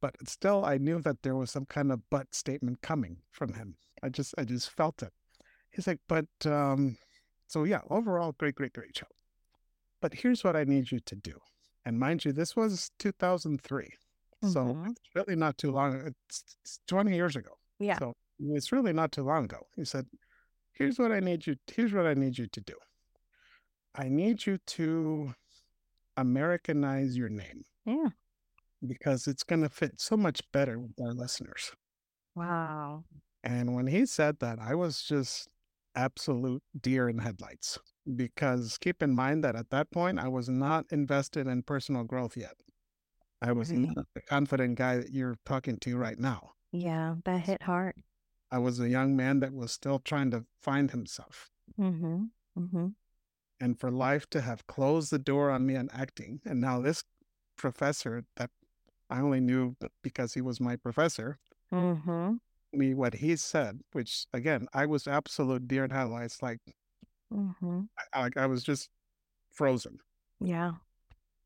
But 0.00 0.14
still, 0.28 0.64
I 0.64 0.78
knew 0.78 1.00
that 1.02 1.22
there 1.22 1.34
was 1.36 1.50
some 1.50 1.66
kind 1.66 1.90
of 1.92 2.00
but 2.08 2.34
statement 2.34 2.80
coming 2.82 3.18
from 3.32 3.52
him. 3.54 3.76
I 4.02 4.08
just, 4.08 4.34
I 4.38 4.44
just 4.44 4.70
felt 4.70 5.02
it. 5.02 5.12
He's 5.70 5.86
like, 5.86 5.98
but, 6.08 6.26
um, 6.46 6.96
so 7.48 7.64
yeah, 7.64 7.80
overall, 7.90 8.32
great, 8.38 8.54
great, 8.54 8.72
great 8.72 8.96
show. 8.96 9.06
But 10.00 10.14
here's 10.14 10.44
what 10.44 10.54
I 10.56 10.64
need 10.64 10.90
you 10.92 11.00
to 11.00 11.16
do. 11.16 11.38
And 11.84 11.98
mind 11.98 12.24
you, 12.24 12.32
this 12.32 12.54
was 12.56 12.90
2003. 12.98 13.88
So 14.44 14.60
Mm-hmm. 14.66 14.90
it's 14.90 15.00
really 15.16 15.34
not 15.34 15.58
too 15.58 15.72
long. 15.72 15.96
It's, 16.06 16.44
it's 16.62 16.78
20 16.86 17.12
years 17.14 17.34
ago. 17.34 17.50
Yeah. 17.80 17.98
So 17.98 18.14
it's 18.38 18.70
really 18.70 18.92
not 18.92 19.10
too 19.10 19.24
long 19.24 19.46
ago. 19.46 19.66
He 19.74 19.84
said, 19.84 20.06
here's 20.78 20.98
what 20.98 21.12
I 21.12 21.20
need 21.20 21.46
you, 21.46 21.56
here's 21.66 21.92
what 21.92 22.06
I 22.06 22.14
need 22.14 22.38
you 22.38 22.46
to 22.46 22.60
do. 22.60 22.74
I 23.94 24.08
need 24.08 24.46
you 24.46 24.58
to 24.58 25.34
Americanize 26.16 27.16
your 27.16 27.28
name 27.28 27.64
Yeah. 27.84 28.10
because 28.86 29.26
it's 29.26 29.42
going 29.44 29.62
to 29.62 29.68
fit 29.68 30.00
so 30.00 30.16
much 30.16 30.40
better 30.52 30.78
with 30.78 31.00
our 31.00 31.12
listeners. 31.12 31.72
Wow. 32.34 33.04
And 33.42 33.74
when 33.74 33.86
he 33.86 34.06
said 34.06 34.38
that, 34.40 34.58
I 34.60 34.74
was 34.74 35.02
just 35.02 35.48
absolute 35.94 36.62
deer 36.80 37.08
in 37.08 37.18
headlights 37.18 37.78
because 38.16 38.78
keep 38.78 39.02
in 39.02 39.14
mind 39.14 39.42
that 39.44 39.56
at 39.56 39.70
that 39.70 39.90
point, 39.90 40.18
I 40.18 40.28
was 40.28 40.48
not 40.48 40.86
invested 40.90 41.46
in 41.46 41.62
personal 41.62 42.04
growth 42.04 42.36
yet. 42.36 42.54
I 43.40 43.52
was 43.52 43.70
Right. 43.70 43.80
not 43.80 44.06
the 44.14 44.20
confident 44.22 44.76
guy 44.76 44.96
that 44.98 45.12
you're 45.12 45.36
talking 45.44 45.76
to 45.78 45.96
right 45.96 46.18
now. 46.18 46.52
Yeah. 46.72 47.16
That 47.24 47.40
hit 47.40 47.62
hard. 47.62 47.94
I 48.50 48.58
was 48.58 48.80
a 48.80 48.88
young 48.88 49.16
man 49.16 49.40
that 49.40 49.52
was 49.52 49.72
still 49.72 49.98
trying 49.98 50.30
to 50.30 50.44
find 50.62 50.90
himself. 50.90 51.50
Mm-hmm. 51.78 52.24
Mm-hmm. 52.58 52.86
And 53.60 53.78
for 53.78 53.90
life 53.90 54.28
to 54.30 54.40
have 54.40 54.66
closed 54.66 55.10
the 55.10 55.18
door 55.18 55.50
on 55.50 55.66
me 55.66 55.76
on 55.76 55.90
acting, 55.92 56.40
and 56.44 56.60
now 56.60 56.80
this 56.80 57.04
professor 57.56 58.24
that 58.36 58.50
I 59.10 59.20
only 59.20 59.40
knew 59.40 59.76
because 60.02 60.34
he 60.34 60.40
was 60.40 60.60
my 60.60 60.76
professor, 60.76 61.38
Mm-hmm. 61.70 62.36
me 62.72 62.94
what 62.94 63.14
he 63.14 63.36
said, 63.36 63.80
which 63.92 64.24
again, 64.32 64.68
I 64.72 64.86
was 64.86 65.06
absolute 65.06 65.68
deer 65.68 65.84
in 65.84 65.90
headlights. 65.90 66.42
Like, 66.42 66.60
Mm-hmm. 67.32 67.80
I, 68.14 68.20
like 68.20 68.36
I 68.38 68.46
was 68.46 68.62
just 68.62 68.88
frozen. 69.52 69.98
Yeah. 70.40 70.72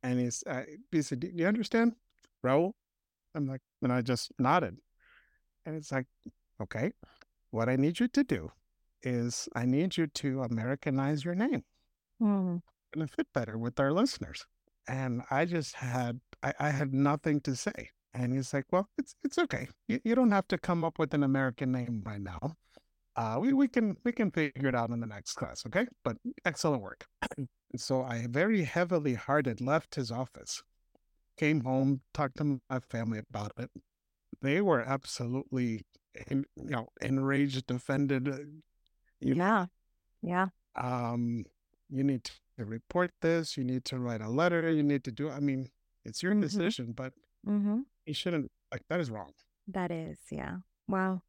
And 0.05 0.21
he's, 0.21 0.45
uh, 0.47 0.63
he 0.93 1.03
said, 1.03 1.19
"Do 1.21 1.31
you 1.35 1.47
understand, 1.47 1.95
Raul?" 2.45 2.73
I'm 3.35 3.47
like, 3.49 3.63
and 3.83 3.93
I 3.93 4.03
just 4.03 4.31
nodded. 4.39 4.77
And 5.67 5.75
it's 5.75 5.91
like, 5.91 6.07
okay, 6.63 6.93
what 7.51 7.69
I 7.69 7.77
need 7.77 8.01
you 8.01 8.09
to 8.09 8.25
do 8.25 8.51
is 9.03 9.49
I 9.55 9.67
need 9.67 9.97
you 9.97 10.07
to 10.07 10.43
Americanize 10.43 11.25
your 11.25 11.35
name. 11.35 11.65
Mm. 12.21 12.61
Gonna 12.95 13.07
fit 13.07 13.27
better 13.35 13.59
with 13.59 13.79
our 13.81 13.93
listeners. 13.93 14.47
And 14.89 15.23
I 15.31 15.45
just 15.45 15.75
had, 15.75 16.21
I, 16.43 16.53
I 16.59 16.71
had 16.71 16.93
nothing 16.93 17.41
to 17.43 17.57
say. 17.57 17.91
And 18.15 18.35
he's 18.35 18.53
like, 18.53 18.67
well, 18.71 18.89
it's 18.99 19.15
it's 19.25 19.39
okay. 19.39 19.69
You, 19.89 20.01
you 20.05 20.15
don't 20.15 20.33
have 20.33 20.47
to 20.49 20.59
come 20.59 20.85
up 20.85 20.99
with 20.99 21.15
an 21.15 21.23
American 21.23 21.73
name 21.73 22.03
right 22.05 22.21
now. 22.21 22.57
Uh, 23.17 23.39
we, 23.41 23.53
we 23.53 23.69
can 23.69 23.97
we 24.05 24.13
can 24.13 24.31
figure 24.31 24.69
it 24.69 24.75
out 24.75 24.91
in 24.91 25.01
the 25.01 25.07
next 25.07 25.35
class, 25.35 25.65
okay? 25.67 25.87
But 26.05 26.17
excellent 26.45 26.83
work. 26.83 27.07
And 27.37 27.49
so 27.77 28.03
I 28.03 28.27
very 28.29 28.65
heavily 28.65 29.15
hearted 29.15 29.61
left 29.61 29.95
his 29.95 30.11
office, 30.11 30.63
came 31.39 31.63
home, 31.63 32.01
talked 32.13 32.39
to 32.39 32.61
my 32.69 32.81
family 32.81 33.21
about 33.31 33.53
it. 33.59 33.71
They 34.41 34.61
were 34.61 34.81
absolutely, 34.81 35.83
en- 36.31 36.47
you 36.65 36.71
know, 36.71 36.89
enraged, 37.01 37.71
offended. 37.71 38.29
uh, 38.29 38.39
You 39.21 39.35
Yeah. 39.35 39.67
Yeah. 40.23 40.49
um, 40.77 41.45
you 41.91 42.03
need 42.05 42.25
to 42.25 42.65
report 42.65 43.11
this. 43.21 43.57
You 43.57 43.65
need 43.65 43.85
to 43.87 43.99
write 43.99 44.21
a 44.21 44.29
letter. 44.29 44.71
You 44.71 44.83
need 44.83 45.05
to 45.05 45.13
do. 45.13 45.29
I 45.31 45.41
mean, 45.41 45.71
it's 46.05 46.23
your 46.23 46.33
Mm-hmm. 46.33 46.41
decision, 46.43 46.93
but 46.93 47.13
Mm-hmm. 47.47 47.81
you 48.07 48.15
shouldn't 48.15 48.51
like 48.71 48.83
that 48.89 49.01
is 49.01 49.11
wrong. 49.11 49.33
That 49.69 49.91
is. 49.91 50.19
Yeah. 50.31 50.59
Wow. 50.89 51.23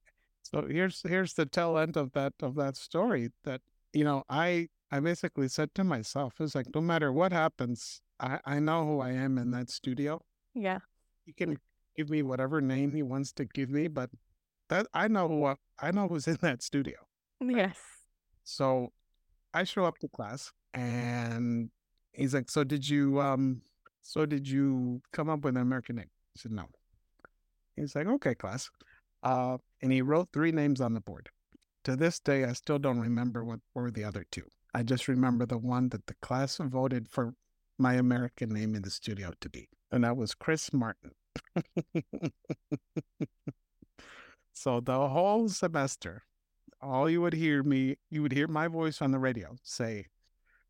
So 0.44 0.68
here's 0.68 1.02
here's 1.04 1.34
the 1.34 1.46
tail 1.46 1.78
end 1.78 1.98
of 1.98 2.12
that 2.14 2.34
of 2.42 2.56
that 2.56 2.76
story. 2.78 3.30
That 3.44 3.62
you 3.94 4.04
know, 4.04 4.24
I 4.30 4.70
I 4.92 5.00
basically 5.00 5.48
said 5.50 5.74
to 5.76 5.84
myself, 5.84 6.40
it's 6.40 6.56
like 6.56 6.74
no 6.74 6.82
matter 6.82 7.12
what 7.12 7.32
happens, 7.34 8.02
I 8.20 8.40
I 8.46 8.60
know 8.60 8.86
who 8.86 9.00
I 9.02 9.12
am 9.12 9.38
in 9.38 9.52
that 9.52 9.70
studio. 9.70 10.22
Yeah. 10.54 10.80
He 11.26 11.34
can 11.34 11.58
give 11.96 12.10
me 12.10 12.22
whatever 12.22 12.62
name 12.62 12.92
he 12.92 13.02
wants 13.04 13.32
to 13.34 13.46
give 13.46 13.70
me, 13.70 13.88
but 13.88 14.10
that 14.70 14.88
I 14.94 15.08
know 15.08 15.28
who 15.28 15.46
I, 15.46 15.56
I 15.80 15.92
know 15.92 16.08
who's 16.08 16.28
in 16.28 16.38
that 16.42 16.62
studio. 16.64 16.96
Yes. 17.40 17.78
So 18.44 18.92
I 19.54 19.64
show 19.64 19.86
up 19.86 19.98
to 20.00 20.08
class 20.08 20.52
and 20.74 21.70
he's 22.14 22.34
like, 22.34 22.50
So 22.50 22.64
did 22.64 22.88
you 22.88 23.20
um 23.22 23.62
so 24.02 24.26
did 24.26 24.48
you 24.48 25.02
come 25.12 25.30
up 25.30 25.42
with 25.44 25.56
an 25.56 25.62
American 25.62 25.98
name? 25.98 26.10
I 26.36 26.40
said, 26.40 26.52
No. 26.52 26.66
He's 27.76 27.96
like, 27.96 28.08
Okay, 28.08 28.36
class. 28.36 28.70
Uh 29.22 29.58
and 29.82 29.92
he 29.92 30.02
wrote 30.02 30.30
three 30.34 30.52
names 30.52 30.80
on 30.82 30.94
the 30.94 31.02
board. 31.02 31.30
to 31.84 31.96
this 31.96 32.20
day, 32.20 32.46
I 32.46 32.54
still 32.54 32.80
don't 32.80 33.00
remember 33.00 33.44
what 33.44 33.60
were 33.76 33.92
the 33.92 34.04
other 34.06 34.26
two. 34.32 34.48
I 34.74 34.84
just 34.84 35.08
remember 35.08 35.46
the 35.46 35.58
one 35.58 35.90
that 35.90 36.08
the 36.08 36.16
class 36.22 36.58
voted 36.58 37.08
for 37.10 37.34
my 37.78 37.94
American 37.96 38.50
name 38.54 38.76
in 38.76 38.82
the 38.84 38.90
studio 38.90 39.34
to 39.42 39.50
be, 39.50 39.68
and 39.92 40.04
that 40.04 40.16
was 40.18 40.34
Chris 40.34 40.72
Martin. 40.74 41.12
so 44.54 44.80
the 44.80 45.10
whole 45.10 45.50
semester, 45.50 46.24
all 46.80 47.10
you 47.10 47.22
would 47.22 47.34
hear 47.34 47.64
me, 47.64 47.98
you 48.10 48.22
would 48.22 48.32
hear 48.32 48.48
my 48.48 48.68
voice 48.68 49.02
on 49.02 49.12
the 49.12 49.20
radio 49.20 49.56
say, 49.64 50.08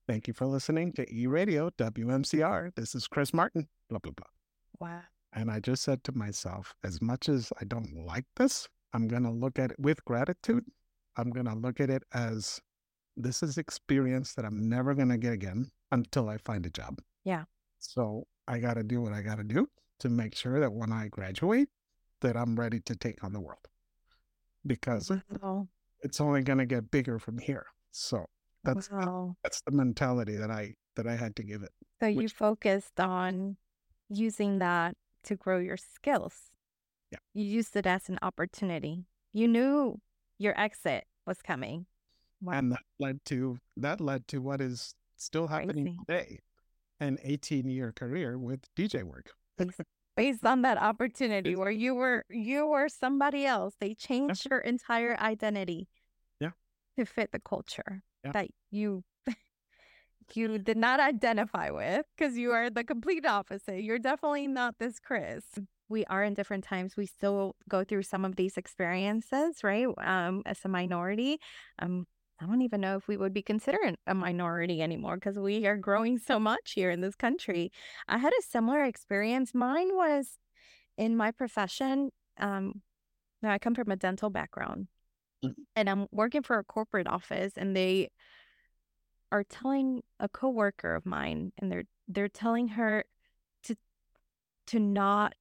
Thank 0.08 0.28
you 0.28 0.34
for 0.34 0.46
listening 0.46 0.92
to 0.94 1.14
E 1.14 1.28
Radio 1.28 1.70
WMCR. 1.70 2.76
This 2.76 2.94
is 2.94 3.08
Chris 3.08 3.34
Martin, 3.34 3.68
blah, 3.90 4.00
blah, 4.00 4.12
blah. 4.12 4.28
Wow. 4.80 5.02
And 5.32 5.50
I 5.50 5.60
just 5.62 5.84
said 5.84 6.04
to 6.04 6.12
myself, 6.12 6.76
as 6.84 7.02
much 7.02 7.30
as 7.30 7.54
I 7.62 7.64
don't 7.64 8.06
like 8.06 8.26
this, 8.36 8.68
I'm 8.94 9.08
going 9.08 9.24
to 9.24 9.32
look 9.32 9.60
at 9.60 9.72
it 9.72 9.80
with 9.80 10.04
gratitude. 10.04 10.66
I'm 11.16 11.30
going 11.30 11.46
to 11.46 11.56
look 11.56 11.80
at 11.80 11.90
it 11.90 12.04
as 12.14 12.60
this 13.16 13.44
is 13.44 13.58
experience 13.58 14.34
that 14.34 14.44
I'm 14.44 14.68
never 14.68 14.94
going 14.94 15.10
to 15.10 15.18
get 15.18 15.34
again 15.34 15.72
until 15.92 16.28
I 16.28 16.38
find 16.38 16.66
a 16.66 16.70
job. 16.70 17.00
Yeah. 17.24 17.44
So 17.80 18.28
I 18.48 18.60
got 18.60 18.74
to 18.74 18.84
do 18.84 19.02
what 19.02 19.14
I 19.14 19.22
got 19.22 19.38
to 19.38 19.44
do 19.44 19.70
to 20.00 20.10
make 20.10 20.36
sure 20.36 20.60
that 20.60 20.74
when 20.74 20.92
I 20.92 21.08
graduate, 21.08 21.70
that 22.20 22.36
I'm 22.36 22.58
ready 22.58 22.82
to 22.82 22.96
take 22.96 23.24
on 23.24 23.32
the 23.32 23.40
world 23.40 23.68
because 24.66 25.12
wow. 25.42 25.68
it's 26.02 26.20
only 26.22 26.42
going 26.42 26.60
to 26.60 26.66
get 26.66 26.92
bigger 26.92 27.20
from 27.20 27.38
here. 27.38 27.66
So 27.92 28.26
that's 28.64 28.90
wow. 28.90 29.36
that's 29.44 29.62
the 29.62 29.72
mentality 29.72 30.36
that 30.36 30.50
I 30.50 30.76
that 30.96 31.08
I 31.08 31.16
had 31.16 31.36
to 31.38 31.44
give 31.44 31.64
it. 31.64 31.72
So 32.00 32.08
which, 32.08 32.22
you 32.22 32.30
focused 32.30 33.00
on 33.00 33.58
using 34.10 34.60
that 34.60 34.96
to 35.26 35.36
grow 35.36 35.60
your 35.60 35.78
skills. 35.78 36.52
Yeah. 37.12 37.20
You 37.34 37.46
used 37.46 37.76
it 37.76 37.86
as 37.86 38.10
an 38.10 38.20
opportunity. 38.22 39.06
You 39.34 39.48
knew 39.48 40.00
your 40.38 40.60
exit 40.60 41.06
was 41.26 41.42
coming. 41.42 41.86
Wow. 42.42 42.54
And 42.54 42.72
that 42.72 42.84
led 43.00 43.24
to 43.26 43.58
that 43.78 44.02
led 44.02 44.28
to 44.30 44.40
what 44.40 44.62
is 44.62 44.96
still 45.18 45.48
happening 45.48 45.86
Crazy. 45.86 46.00
today. 46.08 46.40
An 47.00 47.18
18 47.24 47.70
year 47.70 47.92
career 47.92 48.38
with 48.38 48.62
DJ 48.76 49.04
work. 49.04 49.32
Based 50.16 50.46
on 50.46 50.62
that 50.62 50.78
opportunity 50.78 51.56
where 51.56 51.72
you 51.72 51.96
were 51.96 52.26
you 52.30 52.68
were 52.68 52.88
somebody 52.88 53.46
else. 53.46 53.74
They 53.80 53.96
changed 53.96 54.46
yeah. 54.46 54.56
your 54.56 54.60
entire 54.60 55.20
identity. 55.20 55.88
Yeah. 56.40 56.52
To 56.98 57.06
fit 57.06 57.32
the 57.32 57.40
culture 57.40 58.04
yeah. 58.24 58.32
that 58.32 58.50
you 58.70 59.04
you 60.34 60.58
did 60.58 60.78
not 60.78 61.00
identify 61.00 61.70
with 61.70 62.06
because 62.18 62.38
you 62.38 62.52
are 62.52 62.70
the 62.70 62.84
complete 62.84 63.26
opposite. 63.26 63.82
You're 63.82 64.00
definitely 64.00 64.48
not 64.48 64.76
this 64.80 65.00
Chris. 65.00 65.44
We 65.90 66.06
are 66.06 66.24
in 66.24 66.34
different 66.34 66.64
times. 66.64 66.96
We 66.96 67.06
still 67.06 67.56
go 67.70 67.84
through 67.84 68.04
some 68.04 68.26
of 68.26 68.36
these 68.36 68.58
experiences, 68.58 69.64
right? 69.64 69.88
Um, 69.98 70.42
as 70.46 70.60
a 70.64 70.70
minority. 70.70 71.40
Um, 71.80 72.08
I 72.44 72.46
don't 72.46 72.62
even 72.62 72.82
know 72.82 72.98
if 72.98 73.08
we 73.08 73.16
would 73.16 73.34
be 73.34 73.42
considered 73.42 73.96
a 74.06 74.14
minority 74.14 74.82
anymore 74.82 75.16
because 75.16 75.40
we 75.40 75.66
are 75.66 75.78
growing 75.78 76.18
so 76.18 76.40
much 76.40 76.74
here 76.74 76.92
in 76.92 77.02
this 77.02 77.16
country. 77.16 77.72
I 78.08 78.18
had 78.18 78.34
a 78.34 78.44
similar 78.44 78.84
experience. 78.84 79.54
Mine 79.54 79.96
was 79.96 80.38
in 80.98 81.16
my 81.16 81.32
profession. 81.32 82.10
Um, 82.38 82.82
now 83.42 83.52
I 83.52 83.60
come 83.60 83.76
from 83.76 83.92
a 83.92 83.96
dental 83.96 84.30
background. 84.30 84.88
Mm-hmm. 85.44 85.62
and 85.76 85.90
I'm 85.90 86.08
working 86.12 86.42
for 86.42 86.58
a 86.58 86.64
corporate 86.64 87.08
office 87.08 87.54
and 87.58 87.76
they 87.76 88.10
are 89.30 89.44
telling 89.44 90.02
a 90.20 90.30
coworker 90.30 90.96
of 90.96 91.06
mine 91.06 91.52
and 91.58 91.70
they're 91.70 91.84
they're 92.08 92.30
telling 92.30 92.70
her 92.70 93.04
to 93.64 93.76
to 94.68 94.80
not 94.80 95.34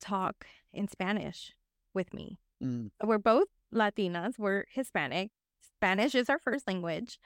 talk 0.00 0.46
in 0.72 0.88
Spanish 0.88 1.52
with 1.94 2.12
me. 2.12 2.38
Mm. 2.60 2.90
We're 3.04 3.18
both 3.18 3.46
Latinas, 3.72 4.36
we're 4.36 4.64
Hispanic. 4.68 5.30
Spanish 5.60 6.14
is 6.14 6.28
our 6.28 6.38
first 6.38 6.66
language. 6.66 7.18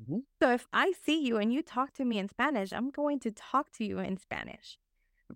Mm-hmm. 0.00 0.18
So 0.40 0.52
if 0.52 0.66
I 0.72 0.92
see 1.04 1.20
you 1.20 1.36
and 1.36 1.52
you 1.52 1.62
talk 1.62 1.92
to 1.94 2.04
me 2.04 2.18
in 2.18 2.28
Spanish, 2.28 2.72
I'm 2.72 2.90
going 2.90 3.20
to 3.20 3.30
talk 3.30 3.70
to 3.72 3.84
you 3.84 3.98
in 3.98 4.16
Spanish. 4.16 4.78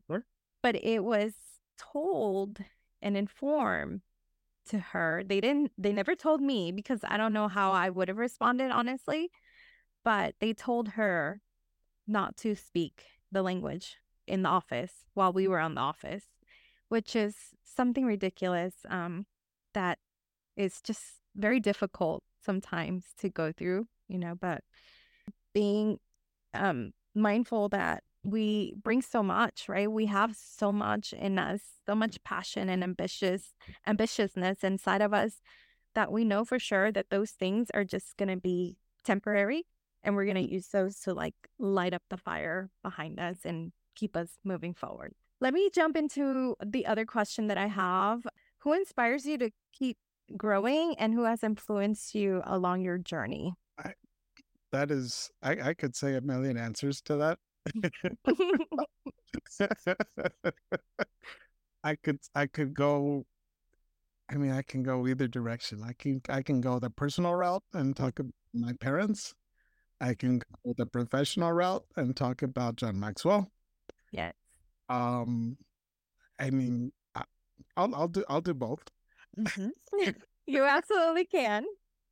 Sure. 0.06 0.24
But 0.62 0.76
it 0.76 1.04
was 1.04 1.32
told 1.78 2.58
and 3.02 3.16
informed 3.16 4.00
to 4.66 4.78
her. 4.78 5.22
They 5.26 5.40
didn't 5.40 5.72
they 5.76 5.92
never 5.92 6.14
told 6.14 6.40
me 6.40 6.72
because 6.72 7.00
I 7.04 7.16
don't 7.16 7.32
know 7.32 7.48
how 7.48 7.72
I 7.72 7.90
would 7.90 8.08
have 8.08 8.16
responded 8.16 8.70
honestly, 8.70 9.30
but 10.02 10.34
they 10.40 10.52
told 10.54 10.88
her 10.90 11.40
not 12.06 12.36
to 12.38 12.54
speak 12.54 13.04
the 13.30 13.42
language 13.42 13.96
in 14.26 14.42
the 14.42 14.48
office 14.48 15.04
while 15.12 15.32
we 15.32 15.46
were 15.46 15.58
on 15.58 15.74
the 15.74 15.80
office, 15.82 16.24
which 16.88 17.14
is 17.14 17.36
something 17.62 18.06
ridiculous 18.06 18.74
um 18.88 19.26
that 19.74 19.98
is 20.56 20.80
just 20.80 21.02
very 21.36 21.60
difficult 21.60 22.22
sometimes 22.44 23.04
to 23.18 23.28
go 23.28 23.52
through, 23.52 23.86
you 24.08 24.18
know, 24.18 24.34
but 24.34 24.62
being 25.52 25.98
um 26.52 26.92
mindful 27.14 27.68
that 27.68 28.02
we 28.24 28.74
bring 28.82 29.02
so 29.02 29.22
much, 29.22 29.68
right? 29.68 29.90
We 29.90 30.06
have 30.06 30.34
so 30.34 30.72
much 30.72 31.12
in 31.12 31.38
us, 31.38 31.60
so 31.86 31.94
much 31.94 32.22
passion 32.24 32.68
and 32.68 32.82
ambitious 32.82 33.52
ambitiousness 33.86 34.64
inside 34.64 35.02
of 35.02 35.12
us 35.12 35.40
that 35.94 36.10
we 36.10 36.24
know 36.24 36.44
for 36.44 36.58
sure 36.58 36.90
that 36.90 37.10
those 37.10 37.30
things 37.30 37.68
are 37.74 37.84
just 37.84 38.16
going 38.16 38.28
to 38.28 38.36
be 38.36 38.76
temporary 39.04 39.64
and 40.02 40.16
we're 40.16 40.24
going 40.24 40.36
to 40.36 40.52
use 40.52 40.68
those 40.68 40.98
to 41.00 41.14
like 41.14 41.34
light 41.58 41.94
up 41.94 42.02
the 42.10 42.16
fire 42.16 42.70
behind 42.82 43.20
us 43.20 43.38
and 43.44 43.72
keep 43.94 44.16
us 44.16 44.30
moving 44.42 44.74
forward. 44.74 45.12
Let 45.40 45.54
me 45.54 45.70
jump 45.72 45.96
into 45.96 46.56
the 46.64 46.86
other 46.86 47.04
question 47.04 47.46
that 47.48 47.58
I 47.58 47.66
have. 47.66 48.26
Who 48.58 48.72
inspires 48.72 49.26
you 49.26 49.38
to 49.38 49.50
keep 49.72 49.98
growing 50.36 50.94
and 50.98 51.14
who 51.14 51.24
has 51.24 51.42
influenced 51.42 52.14
you 52.14 52.42
along 52.44 52.82
your 52.82 52.98
journey? 52.98 53.54
I, 53.78 53.92
that 54.72 54.90
is, 54.90 55.30
I, 55.42 55.70
I 55.70 55.74
could 55.74 55.94
say 55.94 56.14
a 56.14 56.20
million 56.20 56.56
answers 56.56 57.00
to 57.02 57.16
that. 57.16 57.38
I 61.84 61.96
could 61.96 62.18
I 62.34 62.46
could 62.46 62.74
go 62.74 63.24
I 64.30 64.36
mean 64.36 64.52
I 64.52 64.62
can 64.62 64.82
go 64.82 65.06
either 65.06 65.28
direction. 65.28 65.82
I 65.84 65.92
can 65.92 66.20
I 66.28 66.42
can 66.42 66.60
go 66.60 66.78
the 66.78 66.90
personal 66.90 67.34
route 67.34 67.62
and 67.72 67.96
talk 67.96 68.18
about 68.18 68.34
my 68.52 68.72
parents. 68.80 69.34
I 70.00 70.14
can 70.14 70.38
go 70.38 70.74
the 70.76 70.86
professional 70.86 71.52
route 71.52 71.84
and 71.96 72.16
talk 72.16 72.42
about 72.42 72.76
John 72.76 72.98
Maxwell. 72.98 73.50
Yes. 74.12 74.34
Um 74.88 75.56
I 76.38 76.50
mean 76.50 76.92
I'll 77.76 77.94
I'll 77.94 78.08
do 78.08 78.24
I'll 78.28 78.40
do 78.40 78.54
both. 78.54 78.82
Mm-hmm. 79.38 80.10
you 80.46 80.64
absolutely 80.64 81.24
can. 81.24 81.64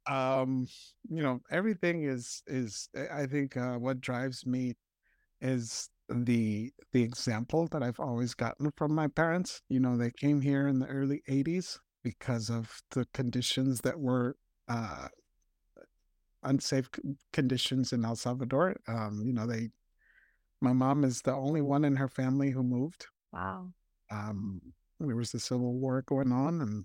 Um 0.06 0.66
you 1.08 1.22
know 1.22 1.40
everything 1.50 2.04
is 2.04 2.42
is 2.46 2.88
I 3.12 3.26
think 3.26 3.56
uh, 3.56 3.76
what 3.76 4.00
drives 4.00 4.44
me 4.44 4.74
is 5.40 5.88
the 6.08 6.72
the 6.92 7.02
example 7.02 7.68
that 7.68 7.82
I've 7.82 8.00
always 8.00 8.34
gotten 8.34 8.70
from 8.76 8.94
my 8.94 9.08
parents. 9.08 9.62
You 9.68 9.80
know, 9.80 9.96
they 9.96 10.10
came 10.10 10.40
here 10.40 10.68
in 10.68 10.78
the 10.78 10.86
early 10.86 11.22
80s 11.28 11.78
because 12.02 12.50
of 12.50 12.82
the 12.90 13.06
conditions 13.14 13.80
that 13.82 13.98
were 13.98 14.36
uh, 14.68 15.08
unsafe 16.42 16.88
conditions 17.32 17.92
in 17.92 18.04
El 18.04 18.16
Salvador. 18.16 18.76
Um, 18.88 19.22
you 19.24 19.32
know, 19.32 19.46
they 19.46 19.70
my 20.60 20.72
mom 20.72 21.04
is 21.04 21.22
the 21.22 21.34
only 21.34 21.60
one 21.60 21.84
in 21.84 21.96
her 21.96 22.08
family 22.08 22.50
who 22.50 22.62
moved. 22.62 23.06
Wow. 23.32 23.68
Um, 24.10 24.60
there 25.00 25.16
was 25.16 25.32
the 25.32 25.40
Civil 25.40 25.74
War 25.74 26.02
going 26.06 26.32
on, 26.32 26.60
and 26.60 26.84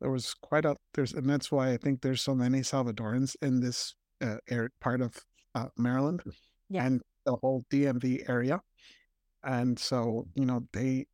there 0.00 0.10
was 0.10 0.34
quite 0.34 0.64
a 0.64 0.76
there's, 0.94 1.12
and 1.12 1.28
that's 1.28 1.52
why 1.52 1.72
I 1.72 1.76
think 1.76 2.00
there's 2.00 2.22
so 2.22 2.34
many 2.34 2.60
Salvadorans 2.60 3.36
in 3.42 3.60
this 3.60 3.94
uh, 4.20 4.36
part 4.80 5.00
of 5.00 5.14
uh, 5.54 5.66
Maryland. 5.76 6.22
Yeah. 6.68 6.86
And 6.86 7.02
the 7.26 7.36
whole 7.36 7.64
DMV 7.70 8.28
area. 8.28 8.60
And 9.42 9.78
so, 9.78 10.26
you 10.34 10.44
know, 10.44 10.66
they 10.72 11.06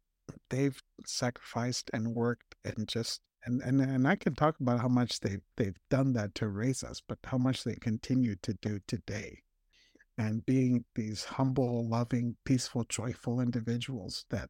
they've 0.50 0.80
sacrificed 1.04 1.90
and 1.92 2.14
worked 2.14 2.54
and 2.64 2.88
just 2.88 3.20
and, 3.44 3.62
and 3.62 3.80
and 3.80 4.08
I 4.08 4.16
can 4.16 4.34
talk 4.34 4.56
about 4.60 4.80
how 4.80 4.88
much 4.88 5.20
they 5.20 5.38
they've 5.56 5.78
done 5.88 6.12
that 6.14 6.34
to 6.36 6.48
raise 6.48 6.82
us, 6.82 7.00
but 7.06 7.18
how 7.24 7.38
much 7.38 7.64
they 7.64 7.76
continue 7.76 8.34
to 8.42 8.54
do 8.54 8.80
today. 8.86 9.42
And 10.18 10.44
being 10.46 10.84
these 10.94 11.24
humble, 11.24 11.86
loving, 11.88 12.36
peaceful, 12.44 12.84
joyful 12.88 13.40
individuals 13.40 14.24
that, 14.30 14.48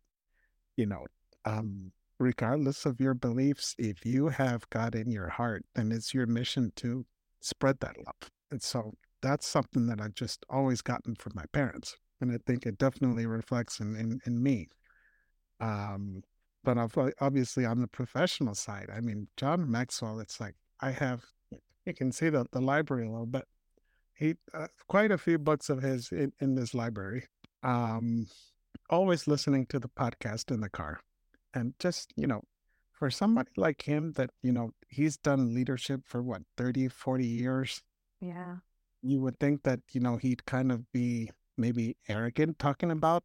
you 0.76 0.86
know, 0.86 1.04
um, 1.44 1.90
regardless 2.18 2.86
of 2.86 3.00
your 3.00 3.14
beliefs, 3.14 3.74
if 3.78 4.04
you 4.06 4.28
have 4.28 4.68
God 4.70 4.94
in 4.94 5.10
your 5.10 5.28
heart, 5.28 5.64
then 5.74 5.92
it's 5.92 6.14
your 6.14 6.26
mission 6.26 6.72
to 6.76 7.04
spread 7.40 7.80
that 7.80 7.96
love. 8.04 8.30
And 8.50 8.62
so 8.62 8.92
that's 9.22 9.46
something 9.46 9.86
that 9.86 10.00
I've 10.00 10.14
just 10.14 10.44
always 10.48 10.82
gotten 10.82 11.14
from 11.16 11.32
my 11.34 11.44
parents. 11.52 11.96
And 12.20 12.32
I 12.32 12.38
think 12.46 12.64
it 12.64 12.78
definitely 12.78 13.26
reflects 13.26 13.80
in, 13.80 13.96
in, 13.96 14.20
in 14.24 14.42
me. 14.42 14.68
Um, 15.60 16.22
but 16.64 16.78
obviously 17.20 17.64
on 17.64 17.80
the 17.80 17.86
professional 17.86 18.54
side, 18.54 18.88
I 18.94 19.00
mean, 19.00 19.28
John 19.36 19.70
Maxwell, 19.70 20.18
it's 20.20 20.40
like 20.40 20.54
I 20.80 20.90
have, 20.90 21.24
you 21.84 21.94
can 21.94 22.12
see 22.12 22.28
the, 22.28 22.46
the 22.52 22.60
library 22.60 23.06
a 23.06 23.10
little 23.10 23.26
bit. 23.26 23.44
He, 24.14 24.34
uh, 24.54 24.68
quite 24.88 25.12
a 25.12 25.18
few 25.18 25.38
books 25.38 25.68
of 25.68 25.82
his 25.82 26.10
in, 26.10 26.32
in 26.40 26.54
this 26.54 26.74
library. 26.74 27.24
Um, 27.62 28.26
always 28.88 29.26
listening 29.26 29.66
to 29.66 29.78
the 29.78 29.88
podcast 29.88 30.50
in 30.50 30.60
the 30.60 30.70
car 30.70 31.00
and 31.56 31.72
just, 31.78 32.12
you 32.16 32.26
know, 32.26 32.42
for 32.92 33.10
somebody 33.10 33.50
like 33.56 33.82
him 33.82 34.12
that, 34.12 34.30
you 34.42 34.52
know, 34.52 34.70
he's 34.88 35.16
done 35.16 35.54
leadership 35.54 36.02
for 36.04 36.22
what, 36.22 36.42
30, 36.56 36.88
40 36.88 37.26
years, 37.26 37.82
Yeah. 38.20 38.56
you 39.02 39.20
would 39.20 39.38
think 39.40 39.62
that, 39.64 39.80
you 39.92 40.00
know, 40.00 40.16
he'd 40.18 40.44
kind 40.46 40.70
of 40.70 40.90
be 40.92 41.30
maybe 41.56 41.96
arrogant 42.08 42.58
talking 42.58 42.90
about 42.90 43.24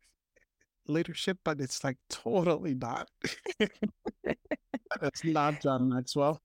leadership, 0.87 1.37
but 1.43 1.59
it's 1.59 1.83
like 1.83 1.97
totally 2.09 2.73
not. 2.75 3.09
That's 5.01 5.23
not 5.23 5.61
John 5.61 5.89
Maxwell. 5.89 6.41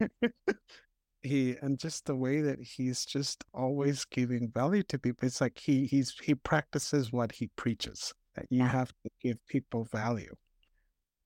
he 1.22 1.56
and 1.62 1.78
just 1.78 2.06
the 2.06 2.14
way 2.16 2.40
that 2.40 2.60
he's 2.60 3.04
just 3.04 3.44
always 3.52 4.04
giving 4.04 4.50
value 4.50 4.82
to 4.84 4.98
people. 4.98 5.26
It's 5.26 5.40
like 5.40 5.58
he 5.58 5.86
he's 5.86 6.14
he 6.22 6.34
practices 6.34 7.12
what 7.12 7.32
he 7.32 7.48
preaches. 7.56 8.12
That 8.36 8.46
you 8.50 8.60
Yeah. 8.60 8.68
have 8.68 8.90
to 9.04 9.10
give 9.20 9.44
people 9.46 9.84
value. 9.84 10.34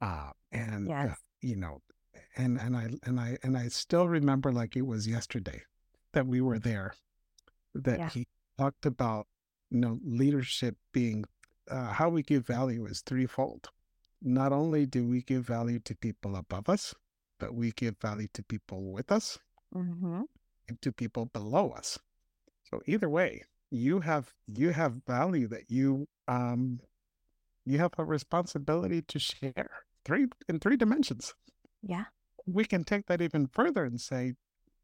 Uh 0.02 0.32
and 0.50 0.88
uh, 1.12 1.14
you 1.40 1.56
know, 1.56 1.80
and 2.36 2.58
and 2.60 2.76
I 2.76 2.90
and 3.04 3.18
I 3.20 3.38
and 3.42 3.56
I 3.56 3.68
still 3.68 4.06
remember 4.08 4.52
like 4.52 4.76
it 4.76 4.86
was 4.86 5.06
yesterday 5.06 5.62
that 6.12 6.26
we 6.26 6.40
were 6.42 6.58
there 6.58 6.94
that 7.74 7.98
Yeah. 8.00 8.08
he 8.10 8.26
talked 8.58 8.84
about 8.84 9.26
you 9.70 9.78
know 9.80 9.98
leadership 10.04 10.76
being 10.92 11.24
uh, 11.70 11.92
how 11.92 12.08
we 12.10 12.22
give 12.22 12.46
value 12.46 12.84
is 12.86 13.00
threefold. 13.00 13.70
Not 14.20 14.52
only 14.52 14.86
do 14.86 15.06
we 15.08 15.22
give 15.22 15.46
value 15.46 15.78
to 15.80 15.94
people 15.96 16.36
above 16.36 16.68
us, 16.68 16.94
but 17.38 17.54
we 17.54 17.72
give 17.72 17.96
value 17.98 18.28
to 18.34 18.42
people 18.42 18.82
with 18.92 19.10
us 19.12 19.38
Mm-hmm. 19.74 20.22
and 20.68 20.82
to 20.82 20.92
people 20.92 21.26
below 21.26 21.70
us. 21.70 21.98
So 22.64 22.82
either 22.86 23.08
way, 23.08 23.44
you 23.70 24.00
have 24.00 24.34
you 24.46 24.70
have 24.70 25.02
value 25.06 25.48
that 25.48 25.70
you 25.70 26.08
um 26.28 26.80
you 27.64 27.78
have 27.78 27.92
a 27.98 28.04
responsibility 28.04 29.00
to 29.02 29.18
share 29.18 29.70
three 30.04 30.26
in 30.48 30.58
three 30.60 30.76
dimensions. 30.76 31.34
Yeah. 31.82 32.04
We 32.46 32.64
can 32.64 32.84
take 32.84 33.06
that 33.06 33.20
even 33.20 33.46
further 33.46 33.84
and 33.84 34.00
say, 34.00 34.34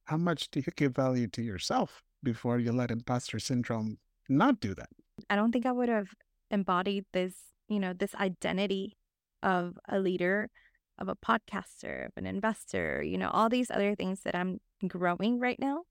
how 0.05 0.17
much 0.17 0.51
do 0.51 0.61
you 0.61 0.73
give 0.77 0.95
value 0.95 1.27
to 1.29 1.43
yourself 1.43 2.03
before 2.23 2.59
you 2.59 2.73
let 2.73 2.91
imposter 2.91 3.39
syndrome 3.39 3.99
not 4.29 4.61
do 4.61 4.75
that? 4.75 4.89
I 5.29 5.37
don't 5.37 5.53
think 5.53 5.67
I 5.67 5.73
would 5.73 5.89
have 5.89 6.09
embodied 6.51 7.05
this, 7.13 7.35
you 7.69 7.81
know, 7.81 7.93
this 7.93 8.15
identity 8.15 8.97
of 9.43 9.79
a 9.89 9.99
leader, 9.99 10.51
of 10.99 11.09
a 11.09 11.17
podcaster, 11.17 12.07
of 12.07 12.13
an 12.17 12.27
investor, 12.27 13.03
you 13.03 13.19
know, 13.19 13.31
all 13.31 13.49
these 13.49 13.71
other 13.71 13.95
things 13.95 14.21
that 14.23 14.35
I'm 14.35 14.61
growing 14.87 15.39
right 15.39 15.59
now 15.59 15.83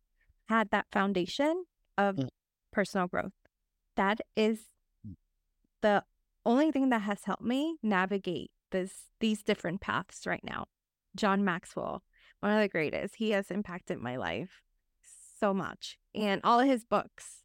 had 0.48 0.70
that 0.72 0.88
foundation 0.92 1.66
of 1.98 2.16
Mm. 2.16 2.30
personal 2.72 3.08
growth. 3.08 3.34
That 3.96 4.20
is 4.36 4.68
the 5.82 6.04
only 6.46 6.72
thing 6.72 6.90
that 6.90 7.02
has 7.02 7.24
helped 7.26 7.44
me 7.44 7.78
navigate 7.84 8.52
this 8.72 9.06
these 9.20 9.44
different 9.44 9.82
paths 9.82 10.26
right 10.28 10.44
now. 10.44 10.66
John 11.16 11.44
Maxwell, 11.44 12.04
one 12.40 12.52
of 12.52 12.62
the 12.62 12.68
greatest. 12.68 13.16
He 13.16 13.32
has 13.32 13.50
impacted 13.50 13.98
my 14.00 14.18
life 14.18 14.62
so 15.40 15.54
much. 15.54 15.98
And 16.14 16.42
all 16.44 16.60
of 16.60 16.68
his 16.68 16.84
books. 16.84 17.44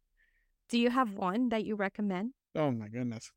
Do 0.69 0.79
you 0.79 0.89
have 0.89 1.13
one 1.13 1.49
that 1.49 1.65
you 1.65 1.75
recommend? 1.75 2.33
Oh 2.55 2.71
my 2.71 2.87
goodness. 2.87 3.31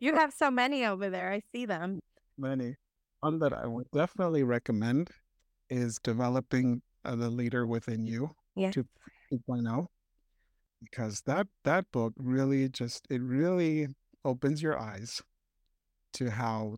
You 0.00 0.14
have 0.14 0.32
so 0.32 0.50
many 0.62 0.84
over 0.84 1.08
there. 1.10 1.32
I 1.32 1.42
see 1.52 1.64
them. 1.66 2.00
Many. 2.38 2.76
One 3.20 3.38
that 3.38 3.52
I 3.52 3.66
would 3.66 3.90
definitely 3.92 4.42
recommend 4.42 5.10
is 5.70 5.98
developing 6.02 6.82
uh, 7.04 7.16
the 7.16 7.30
leader 7.30 7.66
within 7.66 8.06
you 8.06 8.30
Yeah. 8.54 8.70
to 8.72 8.86
2.0 9.32 9.86
because 10.82 11.22
that 11.22 11.46
that 11.64 11.90
book 11.90 12.12
really 12.18 12.68
just 12.68 13.06
it 13.10 13.22
really 13.22 13.88
opens 14.24 14.62
your 14.62 14.78
eyes 14.78 15.22
to 16.12 16.30
how 16.30 16.76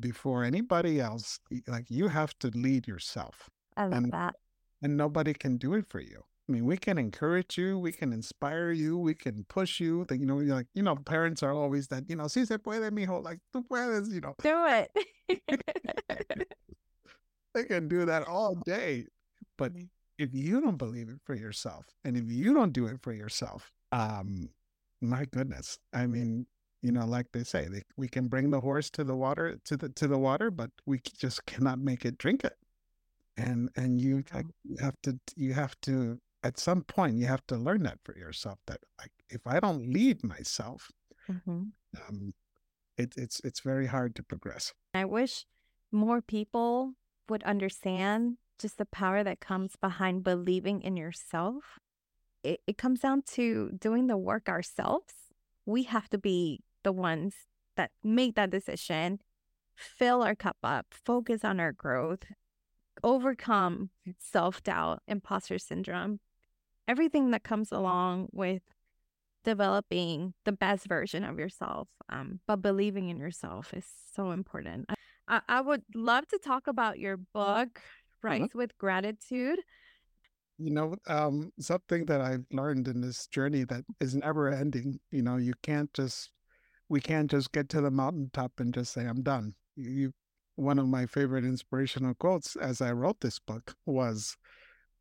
before 0.00 0.44
anybody 0.44 1.00
else 1.00 1.38
like 1.66 1.86
you 1.90 2.08
have 2.08 2.36
to 2.38 2.48
lead 2.54 2.86
yourself 2.88 3.48
I 3.76 3.84
love 3.84 3.92
and 3.92 4.12
that. 4.12 4.34
and 4.82 4.96
nobody 4.96 5.34
can 5.34 5.56
do 5.56 5.74
it 5.74 5.86
for 5.88 6.00
you. 6.00 6.22
I 6.48 6.52
mean, 6.52 6.66
we 6.66 6.76
can 6.76 6.98
encourage 6.98 7.56
you, 7.56 7.78
we 7.78 7.90
can 7.92 8.12
inspire 8.12 8.70
you, 8.70 8.98
we 8.98 9.14
can 9.14 9.44
push 9.48 9.80
you. 9.80 10.04
That 10.08 10.18
you 10.18 10.26
know, 10.26 10.40
you're 10.40 10.54
like 10.54 10.66
you 10.74 10.82
know, 10.82 10.94
parents 10.96 11.42
are 11.42 11.52
always 11.52 11.88
that 11.88 12.04
you 12.08 12.16
know, 12.16 12.28
si 12.28 12.44
se 12.44 12.58
puede, 12.58 12.90
mijo, 12.92 13.22
like 13.22 13.38
tú 13.54 13.62
puedes, 13.66 14.10
you 14.12 14.20
know, 14.20 14.34
Do 14.42 14.66
it. 14.66 14.90
they 17.54 17.64
can 17.64 17.88
do 17.88 18.04
that 18.04 18.26
all 18.28 18.56
day. 18.66 19.06
But 19.56 19.72
Mhm. 19.72 19.88
if 20.18 20.34
you 20.34 20.60
don't 20.60 20.76
believe 20.76 21.08
it 21.08 21.20
for 21.24 21.34
yourself, 21.34 21.86
and 22.04 22.16
if 22.16 22.30
you 22.30 22.52
don't 22.52 22.72
do 22.72 22.86
it 22.86 23.00
for 23.02 23.12
yourself, 23.12 23.72
um, 23.92 24.50
my 25.00 25.24
goodness, 25.24 25.78
I 25.92 26.06
mean, 26.06 26.46
you 26.84 26.92
know, 26.92 27.06
like 27.06 27.32
they 27.32 27.44
say, 27.44 27.66
they, 27.66 27.82
we 27.96 28.08
can 28.08 28.28
bring 28.28 28.50
the 28.50 28.60
horse 28.60 28.90
to 28.90 29.04
the 29.04 29.16
water 29.16 29.58
to 29.64 29.76
the 29.76 29.88
to 29.88 30.06
the 30.06 30.18
water, 30.18 30.50
but 30.50 30.70
we 30.86 31.00
just 31.18 31.46
cannot 31.46 31.78
make 31.78 32.04
it 32.04 32.18
drink 32.18 32.44
it. 32.44 32.56
And 33.36 33.70
and 33.74 34.00
you 34.00 34.22
have 34.80 34.94
to 35.02 35.18
you 35.34 35.54
have 35.54 35.74
to 35.82 36.20
at 36.42 36.58
some 36.58 36.82
point 36.84 37.16
you 37.16 37.26
have 37.26 37.44
to 37.48 37.56
learn 37.56 37.82
that 37.84 37.98
for 38.04 38.16
yourself 38.16 38.58
that 38.66 38.80
like 39.00 39.12
if 39.30 39.46
I 39.46 39.60
don't 39.60 39.90
lead 39.92 40.22
myself, 40.22 40.90
Mhm. 41.28 41.72
um, 41.96 42.34
it, 42.98 43.14
it's 43.16 43.40
it's 43.40 43.60
very 43.60 43.86
hard 43.86 44.14
to 44.16 44.22
progress. 44.22 44.72
I 44.92 45.06
wish 45.06 45.46
more 45.90 46.20
people 46.20 46.94
would 47.30 47.42
understand 47.44 48.36
just 48.58 48.76
the 48.78 48.86
power 48.86 49.24
that 49.24 49.40
comes 49.40 49.74
behind 49.76 50.22
believing 50.22 50.82
in 50.82 50.96
yourself. 50.96 51.78
It, 52.42 52.60
it 52.66 52.76
comes 52.78 53.00
down 53.00 53.22
to 53.36 53.70
doing 53.72 54.06
the 54.06 54.18
work 54.18 54.48
ourselves. 54.50 55.14
We 55.66 55.84
have 55.84 56.08
to 56.10 56.18
be 56.18 56.60
the 56.84 56.92
ones 56.92 57.34
that 57.76 57.90
make 58.04 58.36
that 58.36 58.50
decision, 58.50 59.18
fill 59.74 60.22
our 60.22 60.34
cup 60.36 60.58
up, 60.62 60.86
focus 60.92 61.44
on 61.44 61.58
our 61.58 61.72
growth, 61.72 62.24
overcome 63.02 63.90
self 64.18 64.62
doubt, 64.62 65.02
imposter 65.08 65.58
syndrome, 65.58 66.20
everything 66.86 67.32
that 67.32 67.42
comes 67.42 67.72
along 67.72 68.28
with 68.32 68.62
developing 69.42 70.34
the 70.44 70.52
best 70.52 70.86
version 70.86 71.24
of 71.24 71.38
yourself. 71.38 71.88
Um, 72.08 72.40
but 72.46 72.62
believing 72.62 73.08
in 73.08 73.18
yourself 73.18 73.74
is 73.74 73.84
so 74.14 74.30
important. 74.30 74.86
I, 75.26 75.40
I 75.48 75.60
would 75.60 75.82
love 75.94 76.28
to 76.28 76.38
talk 76.38 76.66
about 76.66 76.98
your 76.98 77.16
book, 77.16 77.80
Rise 78.22 78.48
with 78.54 78.76
Gratitude. 78.78 79.58
you 80.58 80.70
know 80.70 80.94
um 81.08 81.50
something 81.58 82.06
that 82.06 82.20
i've 82.20 82.46
learned 82.52 82.86
in 82.86 83.00
this 83.00 83.26
journey 83.26 83.64
that 83.64 83.82
is 84.00 84.14
never 84.14 84.48
ending 84.48 85.00
you 85.10 85.20
know 85.20 85.36
you 85.36 85.52
can't 85.62 85.92
just 85.92 86.30
we 86.88 87.00
can't 87.00 87.30
just 87.30 87.52
get 87.52 87.68
to 87.68 87.80
the 87.80 87.90
mountaintop 87.90 88.52
and 88.60 88.74
just 88.74 88.92
say 88.92 89.06
i'm 89.06 89.22
done 89.22 89.54
you, 89.76 90.12
one 90.56 90.78
of 90.78 90.86
my 90.86 91.06
favorite 91.06 91.44
inspirational 91.44 92.14
quotes 92.14 92.56
as 92.56 92.80
i 92.80 92.90
wrote 92.92 93.20
this 93.20 93.38
book 93.38 93.74
was 93.86 94.36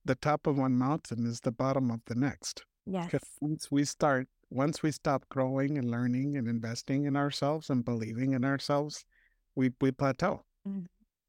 the 0.06 0.15
top 0.15 0.48
of 0.48 0.58
one 0.58 0.76
mountain 0.78 1.26
is 1.26 1.39
the 1.41 1.52
bottom 1.52 1.91
of 1.91 2.02
the 2.06 2.15
next 2.15 2.65
Yes. 2.86 3.06
because 3.06 3.28
once 3.39 3.72
we 3.72 3.86
start 3.86 4.28
once 4.50 4.84
we 4.84 4.91
stop 4.91 5.28
growing 5.30 5.78
and 5.78 5.89
learning 5.89 6.36
and 6.38 6.48
investing 6.48 7.06
in 7.06 7.15
ourselves 7.15 7.69
and 7.69 7.86
believing 7.86 8.34
in 8.34 8.43
ourselves 8.43 9.06
we 9.56 9.72
we 9.80 9.91
plateau 9.91 10.43
Mhm. 10.67 10.86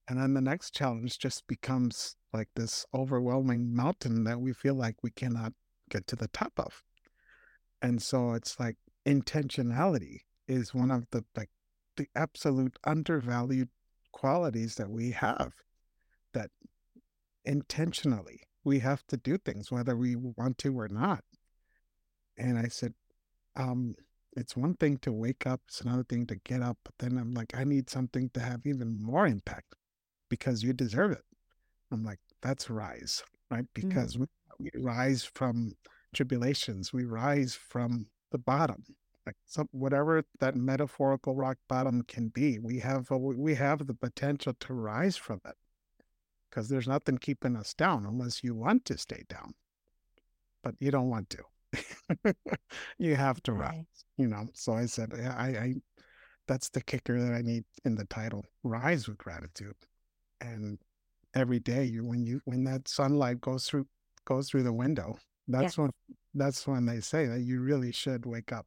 and 0.09 0.19
then 0.19 0.35
the 0.35 0.41
next 0.41 0.75
challenge 0.75 1.19
just 1.19 1.47
becomes 1.47 2.17
like 2.33 2.49
this 2.57 2.85
overwhelming 2.93 3.73
mountain 3.75 4.25
that 4.25 4.41
we 4.41 4.53
feel 4.53 4.75
like 4.75 5.03
we 5.03 5.11
cannot 5.11 5.53
get 5.89 6.07
to 6.09 6.17
the 6.17 6.29
top 6.29 6.53
of. 6.59 6.83
And 7.81 8.03
so 8.03 8.33
it's 8.33 8.59
like 8.59 8.77
intentionality 9.07 10.21
is 10.47 10.75
one 10.75 10.91
of 10.91 11.07
the 11.11 11.25
like 11.37 11.51
the 11.97 12.09
absolute 12.15 12.77
undervalued 12.85 13.69
qualities 14.13 14.77
that 14.77 14.91
we 14.91 15.11
have 15.11 15.53
that 16.33 16.51
intentionally 17.45 18.41
we 18.65 18.79
have 18.79 19.07
to 19.07 19.17
do 19.17 19.39
things 19.39 19.71
whether 19.71 19.97
we 19.97 20.17
want 20.17 20.59
to 20.59 20.79
or 20.79 20.89
not. 20.89 21.23
And 22.37 22.59
I 22.59 22.69
said, 22.69 22.95
um, 23.55 23.95
it's 24.37 24.57
one 24.57 24.75
thing 24.75 24.99
to 24.99 25.13
wake 25.13 25.47
up, 25.47 25.61
it's 25.69 25.83
another 25.83 26.03
thing 26.03 26.27
to 26.27 26.37
get 26.37 26.63
up, 26.63 26.79
but 26.83 26.95
then 26.99 27.19
I'm 27.19 27.35
like, 27.35 27.55
I 27.55 27.63
need 27.63 27.89
something 27.89 28.31
to 28.31 28.41
have 28.41 28.67
even 28.67 29.01
more 29.01 29.27
impact 29.27 29.75
because 30.29 30.65
you 30.65 30.73
deserve 30.73 31.13
it. 31.13 31.23
I'm 31.93 32.05
like, 32.05 32.19
that's 32.43 32.69
rise, 32.69 33.23
right? 33.51 33.67
Because 33.75 34.19
we, 34.19 34.27
we 34.59 34.71
rise 34.77 35.23
from 35.23 35.75
tribulations, 36.13 36.93
we 36.93 37.05
rise 37.05 37.55
from 37.55 38.07
the 38.33 38.39
bottom, 38.39 38.83
like 39.27 39.37
some 39.47 39.69
whatever 39.73 40.25
that 40.41 40.55
metaphorical 40.57 41.35
rock 41.35 41.59
bottom 41.69 42.03
can 42.03 42.29
be. 42.29 42.59
We 42.59 42.79
have 42.81 43.11
a, 43.11 43.19
we 43.19 43.55
have 43.55 43.87
the 43.87 43.95
potential 43.95 44.55
to 44.61 44.75
rise 44.75 45.17
from 45.17 45.41
it 45.47 45.57
because 46.51 46.69
there's 46.69 46.89
nothing 46.89 47.19
keeping 47.19 47.57
us 47.57 47.75
down 47.75 48.07
unless 48.07 48.45
you 48.45 48.55
want 48.55 48.85
to 48.87 48.99
stay 48.99 49.25
down, 49.29 49.55
but 50.63 50.75
you 50.79 50.91
don't 50.91 51.11
want 51.11 51.31
to. 51.31 52.35
you 52.99 53.17
have 53.17 53.43
to 53.45 53.53
rise, 53.53 54.05
you 54.17 54.29
know. 54.29 54.47
So 54.53 54.75
I 54.75 54.87
said, 54.87 55.13
I, 55.15 55.47
I, 55.47 55.75
that's 56.47 56.69
the 56.69 56.83
kicker 56.83 57.21
that 57.21 57.33
I 57.33 57.41
need 57.43 57.65
in 57.85 57.95
the 57.95 58.05
title: 58.05 58.45
rise 58.63 59.09
with 59.09 59.19
gratitude 59.19 59.75
and 60.41 60.79
every 61.35 61.59
day 61.59 61.85
you 61.85 62.05
when 62.05 62.25
you 62.25 62.41
when 62.45 62.65
that 62.65 62.89
sunlight 62.89 63.41
goes 63.41 63.67
through 63.67 63.87
goes 64.25 64.49
through 64.49 64.63
the 64.63 64.73
window 64.73 65.17
that's 65.49 65.65
Yes. 65.65 65.79
when 65.79 65.91
that's 66.35 66.67
when 66.67 66.87
they 66.87 67.01
say 67.01 67.27
that 67.27 67.41
you 67.41 67.61
really 67.61 67.93
should 67.93 68.25
wake 68.25 68.53
up 68.53 68.67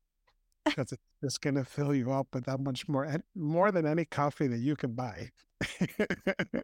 because 0.70 0.92
it's 0.92 1.04
just 1.24 1.42
going 1.42 1.56
to 1.56 1.66
fill 1.66 1.94
you 1.94 2.12
up 2.12 2.28
with 2.34 2.46
that 2.46 2.60
much 2.60 2.88
more, 2.88 3.08
more 3.36 3.72
than 3.72 3.86
any 3.86 4.06
coffee 4.06 4.48
that 4.48 4.60
you 4.60 4.76
can 4.76 4.94
buy. 4.94 5.30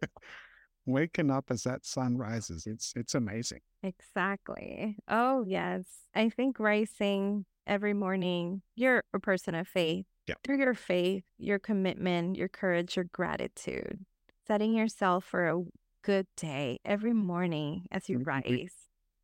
Waking 0.86 1.30
up 1.30 1.46
as 1.50 1.62
that 1.62 1.86
sun 1.86 2.18
rises, 2.18 2.66
it's 2.66 2.92
it's 2.94 3.14
amazing. 3.14 3.60
Exactly. 3.82 4.98
Oh 5.08 5.42
yes, 5.46 5.84
I 6.14 6.28
think 6.28 6.60
rising 6.60 7.46
every 7.66 7.94
morning, 7.94 8.60
you're 8.74 9.02
a 9.14 9.18
person 9.18 9.54
of 9.54 9.66
faith. 9.66 10.04
Yeah. 10.26 10.34
Through 10.44 10.58
your 10.58 10.74
faith, 10.74 11.24
your 11.38 11.58
commitment, 11.58 12.36
your 12.36 12.48
courage, 12.48 12.96
your 12.96 13.06
gratitude, 13.12 14.04
setting 14.46 14.74
yourself 14.74 15.24
for 15.24 15.48
a 15.48 15.62
good 16.02 16.26
day 16.36 16.78
every 16.84 17.12
morning 17.14 17.86
as 17.90 18.08
you 18.08 18.18
mm-hmm. 18.18 18.28
rise. 18.28 18.72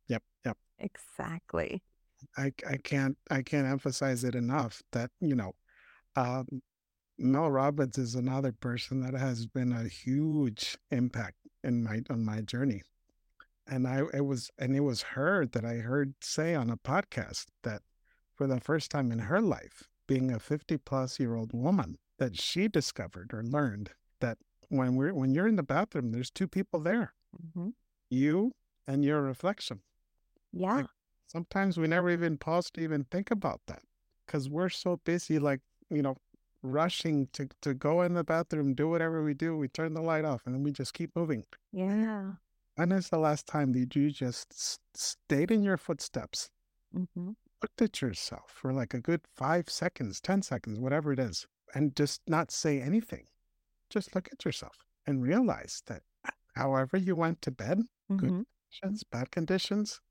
Yep. 0.07 0.23
Yep. 0.45 0.57
Exactly. 0.79 1.83
I 2.37 2.53
I 2.67 2.77
can't 2.77 3.17
I 3.29 3.41
can't 3.41 3.67
emphasize 3.67 4.23
it 4.23 4.35
enough 4.35 4.81
that 4.91 5.11
you 5.19 5.35
know, 5.35 5.53
um, 6.15 6.61
Mel 7.17 7.49
Robbins 7.51 7.97
is 7.97 8.15
another 8.15 8.51
person 8.51 9.01
that 9.01 9.13
has 9.13 9.45
been 9.47 9.71
a 9.71 9.87
huge 9.87 10.77
impact 10.91 11.37
in 11.63 11.83
my 11.83 12.01
on 12.09 12.23
my 12.25 12.41
journey, 12.41 12.81
and 13.67 13.87
I 13.87 14.03
it 14.13 14.25
was 14.25 14.49
and 14.57 14.75
it 14.75 14.81
was 14.81 15.01
her 15.01 15.45
that 15.47 15.65
I 15.65 15.75
heard 15.75 16.13
say 16.21 16.55
on 16.55 16.69
a 16.69 16.77
podcast 16.77 17.47
that 17.63 17.81
for 18.35 18.47
the 18.47 18.59
first 18.59 18.91
time 18.91 19.11
in 19.11 19.19
her 19.19 19.41
life, 19.41 19.87
being 20.07 20.31
a 20.31 20.39
fifty 20.39 20.77
plus 20.77 21.19
year 21.19 21.35
old 21.35 21.53
woman, 21.53 21.97
that 22.17 22.39
she 22.39 22.67
discovered 22.67 23.31
or 23.33 23.43
learned 23.43 23.91
that 24.19 24.37
when 24.69 24.95
we're 24.95 25.13
when 25.13 25.33
you're 25.33 25.47
in 25.47 25.55
the 25.57 25.63
bathroom, 25.63 26.11
there's 26.11 26.31
two 26.31 26.47
people 26.47 26.79
there, 26.79 27.13
hmm 27.53 27.69
you 28.09 28.53
and 28.87 29.05
your 29.05 29.21
reflection. 29.21 29.81
Yeah. 30.51 30.73
Like 30.75 30.85
sometimes 31.31 31.77
we 31.77 31.87
never 31.87 32.09
even 32.09 32.37
pause 32.37 32.69
to 32.71 32.81
even 32.81 33.05
think 33.05 33.31
about 33.31 33.61
that 33.67 33.83
because 34.25 34.49
we're 34.49 34.69
so 34.69 34.97
busy, 35.05 35.39
like, 35.39 35.61
you 35.89 36.01
know, 36.01 36.17
rushing 36.63 37.27
to, 37.33 37.49
to 37.61 37.73
go 37.73 38.01
in 38.01 38.13
the 38.13 38.23
bathroom, 38.23 38.73
do 38.75 38.87
whatever 38.89 39.23
we 39.23 39.33
do. 39.33 39.57
We 39.57 39.67
turn 39.67 39.93
the 39.93 40.01
light 40.01 40.25
off 40.25 40.43
and 40.45 40.55
then 40.55 40.63
we 40.63 40.71
just 40.71 40.93
keep 40.93 41.15
moving. 41.15 41.45
Yeah. 41.71 42.33
When 42.75 42.91
is 42.91 43.07
the 43.07 43.17
last 43.17 43.47
time 43.47 43.71
that 43.71 43.95
you 43.95 44.11
just 44.11 44.51
s- 44.51 44.79
stayed 44.93 45.51
in 45.51 45.63
your 45.63 45.77
footsteps, 45.77 46.51
hmm 46.93 47.31
looked 47.61 47.81
at 47.81 48.01
yourself 48.01 48.51
for 48.51 48.73
like 48.73 48.93
a 48.93 48.99
good 49.01 49.21
five 49.35 49.69
seconds, 49.69 50.19
10 50.21 50.41
seconds, 50.41 50.79
whatever 50.79 51.11
it 51.13 51.19
is, 51.19 51.47
and 51.73 51.95
just 51.95 52.21
not 52.27 52.51
say 52.51 52.81
anything? 52.81 53.27
Just 53.89 54.15
look 54.15 54.29
at 54.31 54.45
yourself 54.45 54.85
and 55.07 55.23
realize 55.23 55.83
that 55.87 56.03
however 56.55 56.97
you 56.97 57.15
went 57.15 57.41
to 57.43 57.51
bed, 57.51 57.83
good 58.17 58.33
hmm 58.33 58.41
conditions, 58.71 59.03
bad 59.05 59.31
conditions, 59.31 60.01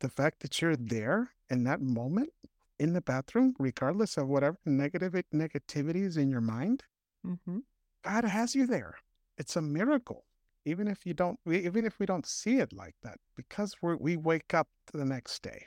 the 0.00 0.08
fact 0.08 0.40
that 0.40 0.60
you're 0.60 0.76
there 0.76 1.30
in 1.48 1.64
that 1.64 1.80
moment 1.80 2.30
in 2.78 2.94
the 2.94 3.00
bathroom, 3.00 3.54
regardless 3.58 4.16
of 4.16 4.28
whatever 4.28 4.58
negative 4.64 5.12
negativity 5.34 6.04
is 6.04 6.16
in 6.16 6.30
your 6.30 6.40
mind, 6.40 6.82
hmm 7.24 7.58
God 8.02 8.24
has 8.24 8.54
you 8.54 8.66
there. 8.66 8.94
It's 9.36 9.56
a 9.56 9.62
miracle. 9.62 10.24
Even 10.64 10.88
if 10.88 11.04
you 11.04 11.12
don't, 11.12 11.38
even 11.46 11.84
if 11.84 11.98
we 11.98 12.06
don't 12.06 12.26
see 12.26 12.56
it 12.56 12.72
like 12.72 12.94
that, 13.02 13.18
because 13.36 13.76
we 13.82 13.94
we 13.94 14.16
wake 14.16 14.54
up 14.54 14.68
the 14.92 15.04
next 15.04 15.42
day, 15.42 15.66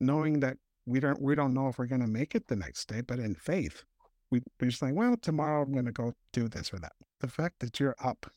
knowing 0.00 0.40
that 0.40 0.56
we 0.86 1.00
don't 1.00 1.20
we 1.20 1.34
don't 1.34 1.54
know 1.54 1.68
if 1.68 1.78
we're 1.78 1.86
going 1.86 2.00
to 2.00 2.06
make 2.06 2.34
it 2.34 2.48
the 2.48 2.56
next 2.56 2.88
day, 2.88 3.02
but 3.02 3.18
in 3.18 3.34
faith, 3.34 3.84
we 4.30 4.40
we're 4.60 4.68
just 4.68 4.82
like, 4.82 4.94
well, 4.94 5.16
tomorrow 5.16 5.62
I'm 5.62 5.72
going 5.72 5.84
to 5.84 5.92
go 5.92 6.14
do 6.32 6.48
this 6.48 6.72
or 6.72 6.78
that. 6.78 6.92
The 7.20 7.28
fact 7.28 7.58
that 7.60 7.78
you're 7.78 7.96
up, 8.02 8.30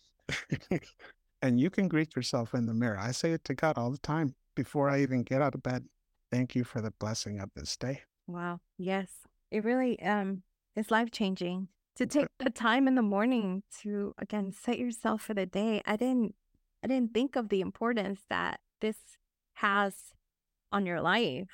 and 1.41 1.60
you 1.60 1.70
can 1.70 1.88
greet 1.88 2.15
yourself 2.15 2.54
in 2.54 2.65
the 2.65 2.74
mirror. 2.74 3.00
I 3.00 3.12
say 3.12 3.32
it 3.32 3.46
to 3.46 3.54
God 3.54 3.78
all 3.78 3.91
the 3.91 3.98
time 3.98 4.36
before 4.55 4.89
I 4.89 5.01
even 5.01 5.23
get 5.23 5.41
out 5.41 5.55
of 5.55 5.63
bed. 5.63 5.85
Thank 6.31 6.55
you 6.55 6.63
for 6.63 6.81
the 6.81 6.91
blessing 6.91 7.39
of 7.39 7.49
this 7.55 7.75
day. 7.77 8.01
Wow. 8.27 8.59
Yes. 8.77 9.09
It 9.51 9.63
really 9.63 10.01
um 10.01 10.43
is 10.75 10.91
life 10.91 11.11
changing 11.11 11.67
to 11.97 12.05
take 12.05 12.27
the 12.39 12.49
time 12.49 12.87
in 12.87 12.95
the 12.95 13.01
morning 13.01 13.63
to 13.81 14.13
again 14.17 14.51
set 14.51 14.79
yourself 14.79 15.21
for 15.21 15.33
the 15.33 15.45
day. 15.45 15.81
I 15.85 15.97
didn't 15.97 16.35
I 16.83 16.87
didn't 16.87 17.13
think 17.13 17.35
of 17.35 17.49
the 17.49 17.61
importance 17.61 18.21
that 18.29 18.59
this 18.79 18.97
has 19.55 20.13
on 20.71 20.85
your 20.85 21.01
life 21.01 21.49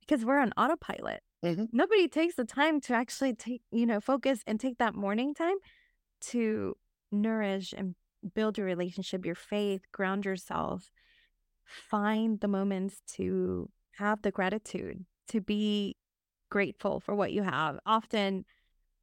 because 0.00 0.24
we're 0.24 0.38
on 0.38 0.52
autopilot. 0.56 1.22
Mhm. 1.42 1.68
Nobody 1.72 2.06
takes 2.08 2.34
the 2.34 2.44
time 2.44 2.80
to 2.82 2.94
actually 2.94 3.34
take, 3.34 3.62
you 3.70 3.86
know, 3.86 4.00
focus 4.00 4.42
and 4.46 4.60
take 4.60 4.76
that 4.78 4.94
morning 4.94 5.32
time 5.32 5.56
to 6.32 6.76
nourish 7.10 7.72
and 7.72 7.94
build 8.34 8.58
your 8.58 8.66
relationship, 8.66 9.24
your 9.24 9.34
faith, 9.34 9.80
ground 9.92 10.26
yourself, 10.26 10.90
find 11.70 12.40
the 12.40 12.48
moments 12.48 13.02
to 13.14 13.68
have 13.92 14.22
the 14.22 14.30
gratitude, 14.30 15.04
to 15.28 15.40
be 15.40 15.96
grateful 16.50 17.00
for 17.00 17.14
what 17.14 17.32
you 17.32 17.42
have. 17.42 17.78
Often 17.86 18.44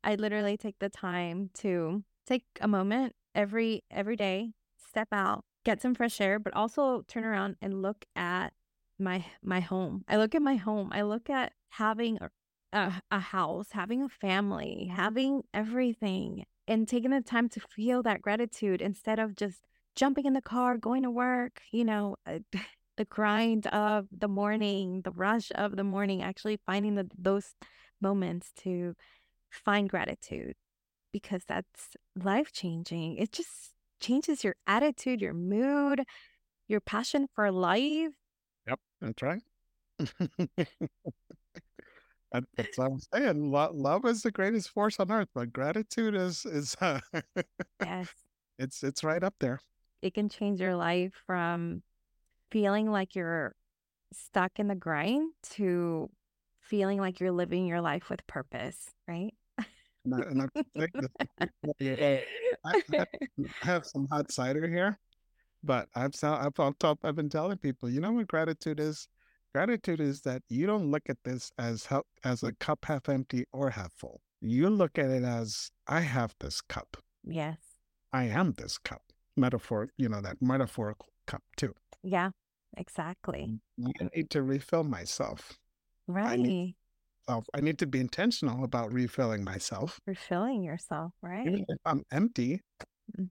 I 0.03 0.15
literally 0.15 0.57
take 0.57 0.79
the 0.79 0.89
time 0.89 1.49
to 1.55 2.03
take 2.25 2.43
a 2.61 2.67
moment 2.67 3.15
every 3.33 3.83
every 3.89 4.15
day, 4.15 4.51
step 4.89 5.07
out, 5.11 5.43
get 5.63 5.81
some 5.81 5.95
fresh 5.95 6.19
air, 6.21 6.39
but 6.39 6.53
also 6.53 7.03
turn 7.07 7.23
around 7.23 7.55
and 7.61 7.81
look 7.81 8.05
at 8.15 8.53
my 8.99 9.25
my 9.43 9.59
home. 9.59 10.03
I 10.07 10.17
look 10.17 10.35
at 10.35 10.41
my 10.41 10.55
home. 10.55 10.89
I 10.91 11.03
look 11.03 11.29
at 11.29 11.53
having 11.69 12.17
a 12.21 12.29
a, 12.73 13.01
a 13.11 13.19
house, 13.19 13.67
having 13.71 14.03
a 14.03 14.09
family, 14.09 14.91
having 14.93 15.43
everything 15.53 16.45
and 16.67 16.87
taking 16.87 17.11
the 17.11 17.21
time 17.21 17.49
to 17.49 17.59
feel 17.59 18.03
that 18.03 18.21
gratitude 18.21 18.81
instead 18.81 19.19
of 19.19 19.35
just 19.35 19.61
jumping 19.97 20.25
in 20.25 20.33
the 20.33 20.41
car, 20.41 20.77
going 20.77 21.03
to 21.03 21.11
work, 21.11 21.61
you 21.71 21.83
know, 21.83 22.15
uh, 22.25 22.39
the 22.97 23.05
grind 23.05 23.67
of 23.67 24.07
the 24.17 24.27
morning, 24.27 25.01
the 25.03 25.11
rush 25.11 25.51
of 25.55 25.75
the 25.75 25.83
morning, 25.83 26.23
actually 26.23 26.59
finding 26.65 26.95
the, 26.95 27.09
those 27.17 27.53
moments 27.99 28.51
to 28.57 28.95
find 29.49 29.89
gratitude 29.89 30.55
because 31.11 31.43
that's 31.47 31.97
life 32.15 32.51
changing. 32.51 33.17
It 33.17 33.31
just 33.31 33.73
changes 33.99 34.43
your 34.43 34.55
attitude, 34.65 35.21
your 35.21 35.33
mood, 35.33 36.03
your 36.67 36.79
passion 36.79 37.27
for 37.33 37.51
life. 37.51 38.13
Yep, 38.67 38.79
that's 39.01 39.21
right. 39.21 39.41
That's 42.31 42.77
what 42.77 42.91
I'm 42.91 42.99
saying. 43.13 43.51
Lo- 43.51 43.71
love 43.73 44.05
is 44.05 44.21
the 44.21 44.31
greatest 44.31 44.69
force 44.69 44.99
on 44.99 45.11
earth, 45.11 45.29
but 45.33 45.53
gratitude 45.53 46.13
is 46.13 46.45
is 46.45 46.75
uh, 46.81 46.99
Yes, 47.81 48.09
it's 48.59 48.83
it's 48.83 49.03
right 49.03 49.23
up 49.23 49.35
there. 49.39 49.59
It 50.01 50.13
can 50.13 50.29
change 50.29 50.59
your 50.59 50.75
life 50.75 51.13
from 51.25 51.81
feeling 52.51 52.91
like 52.91 53.15
you're 53.15 53.55
stuck 54.13 54.59
in 54.59 54.67
the 54.67 54.75
grind 54.75 55.31
to 55.43 56.09
feeling 56.61 56.99
like 56.99 57.19
you're 57.19 57.31
living 57.31 57.65
your 57.65 57.81
life 57.81 58.09
with 58.09 58.25
purpose, 58.27 58.91
right? 59.07 59.33
And 60.05 60.15
I, 60.15 60.19
and 60.29 60.41
I 60.41 60.87
I, 62.65 62.81
I 62.93 63.05
have 63.61 63.85
some 63.85 64.07
hot 64.09 64.31
cider 64.31 64.67
here, 64.67 64.97
but 65.63 65.89
I've 65.95 66.13
I've 66.23 66.53
I've, 66.57 66.97
I've 67.03 67.15
been 67.15 67.29
telling 67.29 67.57
people, 67.57 67.89
you 67.89 67.99
know 67.99 68.11
what 68.11 68.27
gratitude 68.27 68.79
is? 68.79 69.07
Gratitude 69.53 69.99
is 69.99 70.21
that 70.21 70.43
you 70.49 70.67
don't 70.67 70.91
look 70.91 71.03
at 71.09 71.17
this 71.23 71.51
as 71.57 71.87
as 72.23 72.43
a 72.43 72.53
cup 72.53 72.85
half 72.85 73.09
empty 73.09 73.45
or 73.51 73.69
half 73.69 73.91
full. 73.93 74.21
You 74.39 74.69
look 74.69 74.97
at 74.97 75.09
it 75.09 75.23
as 75.23 75.71
I 75.87 76.01
have 76.01 76.35
this 76.39 76.61
cup. 76.61 76.97
yes. 77.23 77.57
I 78.13 78.25
am 78.25 78.53
this 78.53 78.77
cup. 78.77 79.01
Metaphor, 79.37 79.89
you 79.97 80.09
know, 80.09 80.21
that 80.21 80.41
metaphorical 80.41 81.07
cup 81.27 81.43
too. 81.55 81.73
Yeah, 82.03 82.31
exactly. 82.75 83.59
I 83.85 84.09
need 84.15 84.29
to 84.31 84.41
refill 84.41 84.83
myself. 84.83 85.57
Right. 86.07 86.39
need- 86.39 86.75
So 87.27 87.43
I 87.53 87.59
need 87.61 87.77
to 87.79 87.85
be 87.87 87.99
intentional 87.99 88.63
about 88.63 88.93
refilling 88.93 89.43
myself. 89.43 89.99
Refilling 90.05 90.63
yourself, 90.63 91.11
right? 91.21 91.45
Even 91.45 91.65
if 91.67 91.77
I'm 91.85 92.03
empty, 92.11 92.61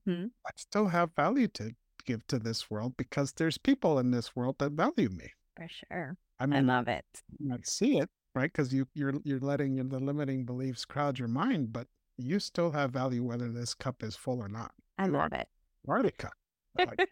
hmm 0.05 0.25
I 0.45 0.51
still 0.55 0.87
have 0.87 1.11
value 1.15 1.47
to 1.49 1.75
give 2.05 2.25
to 2.27 2.39
this 2.39 2.69
world 2.69 2.95
because 2.95 3.33
there's 3.33 3.57
people 3.57 3.99
in 3.99 4.11
this 4.11 4.35
world 4.35 4.59
that 4.59 4.71
value 4.73 5.09
me. 5.09 5.31
For 5.57 5.67
sure. 5.67 6.15
I 6.39 6.45
I 6.45 6.59
love 6.61 6.87
it. 6.87 7.05
I 7.51 7.57
see 7.63 7.97
it, 7.97 8.09
right? 8.35 8.51
Because 8.51 8.71
you 8.71 8.87
you're 8.93 9.15
you're 9.23 9.39
letting 9.39 9.75
your, 9.75 9.85
the 9.85 9.99
limiting 9.99 10.45
beliefs 10.45 10.85
crowd 10.85 11.17
your 11.19 11.27
mind, 11.27 11.73
but 11.73 11.87
you 12.17 12.39
still 12.39 12.71
have 12.71 12.91
value 12.91 13.23
whether 13.23 13.51
this 13.51 13.73
cup 13.73 14.03
is 14.03 14.15
full 14.15 14.39
or 14.39 14.47
not. 14.47 14.71
I 14.97 15.07
love 15.07 15.33
it. 15.33 15.49
You 15.87 15.93
are 15.93 16.03
the 16.03 16.11
cup. 16.11 16.33
Like. 16.77 17.09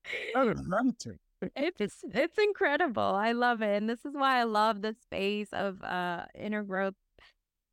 It's 1.56 2.04
it's 2.14 2.38
incredible. 2.38 3.02
I 3.04 3.32
love 3.34 3.62
it. 3.62 3.78
And 3.78 3.90
this 3.90 4.06
is 4.06 4.14
why 4.14 4.40
I 4.40 4.44
love 4.44 4.82
the 4.82 4.96
space 5.04 5.50
of 5.52 5.82
uh 5.84 6.26
inner 6.34 6.64
growth, 6.64 6.96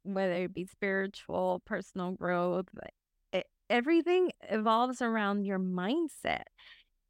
whether 0.05 0.35
it 0.35 0.55
be 0.55 0.67
spiritual, 0.67 1.63
personal 1.65 2.13
growth. 2.13 2.67
e- 3.35 3.43
everything 3.71 4.31
evolves 4.51 5.01
around 5.01 5.45
your 5.45 5.59
mindset. 5.59 6.43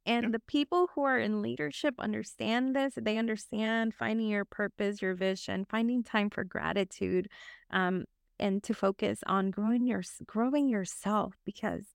And 0.05 0.33
the 0.33 0.39
people 0.39 0.89
who 0.93 1.03
are 1.03 1.17
in 1.17 1.41
leadership 1.41 1.95
understand 1.97 2.75
this. 2.75 2.93
They 2.95 3.17
understand 3.17 3.93
finding 3.93 4.27
your 4.27 4.45
purpose, 4.45 5.01
your 5.01 5.15
vision, 5.15 5.65
finding 5.69 6.03
time 6.03 6.29
for 6.29 6.43
gratitude, 6.43 7.29
um, 7.71 8.05
and 8.39 8.61
to 8.63 8.73
focus 8.73 9.19
on 9.27 9.51
growing 9.51 9.87
your 9.87 10.03
growing 10.25 10.67
yourself 10.67 11.35
because 11.45 11.85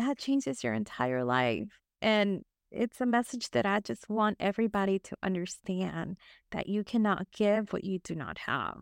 that 0.00 0.18
changes 0.18 0.64
your 0.64 0.74
entire 0.74 1.24
life. 1.24 1.68
And 2.02 2.42
it's 2.70 3.00
a 3.00 3.06
message 3.06 3.50
that 3.50 3.66
I 3.66 3.80
just 3.80 4.08
want 4.08 4.36
everybody 4.40 4.98
to 5.00 5.16
understand 5.22 6.16
that 6.52 6.68
you 6.68 6.84
cannot 6.84 7.30
give 7.32 7.72
what 7.72 7.84
you 7.84 7.98
do 7.98 8.14
not 8.14 8.38
have. 8.38 8.78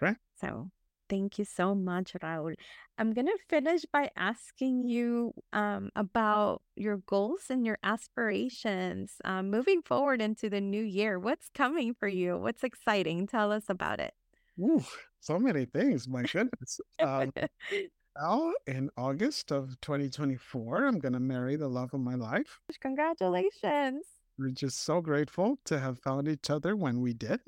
Right. 0.00 0.16
So 0.40 0.70
Thank 1.08 1.38
you 1.38 1.44
so 1.44 1.74
much, 1.74 2.12
Raul. 2.22 2.54
I'm 2.98 3.12
going 3.14 3.26
to 3.26 3.38
finish 3.48 3.84
by 3.90 4.10
asking 4.16 4.84
you 4.84 5.32
um, 5.52 5.90
about 5.96 6.62
your 6.76 6.98
goals 6.98 7.44
and 7.48 7.64
your 7.64 7.78
aspirations 7.82 9.14
um, 9.24 9.50
moving 9.50 9.82
forward 9.82 10.20
into 10.20 10.50
the 10.50 10.60
new 10.60 10.82
year. 10.82 11.18
What's 11.18 11.48
coming 11.54 11.94
for 11.94 12.08
you? 12.08 12.36
What's 12.36 12.62
exciting? 12.62 13.26
Tell 13.26 13.52
us 13.52 13.64
about 13.68 14.00
it. 14.00 14.12
Ooh, 14.60 14.84
so 15.20 15.38
many 15.38 15.64
things. 15.64 16.08
My 16.08 16.22
goodness. 16.22 16.80
Um, 17.00 17.32
now, 18.20 18.52
in 18.66 18.90
August 18.96 19.52
of 19.52 19.80
2024, 19.80 20.86
I'm 20.86 20.98
going 20.98 21.12
to 21.12 21.20
marry 21.20 21.56
the 21.56 21.68
love 21.68 21.94
of 21.94 22.00
my 22.00 22.14
life. 22.14 22.60
Congratulations. 22.80 24.04
We're 24.38 24.50
just 24.50 24.84
so 24.84 25.00
grateful 25.00 25.58
to 25.66 25.78
have 25.78 25.98
found 25.98 26.28
each 26.28 26.50
other 26.50 26.74
when 26.74 27.00
we 27.00 27.12
did. 27.12 27.40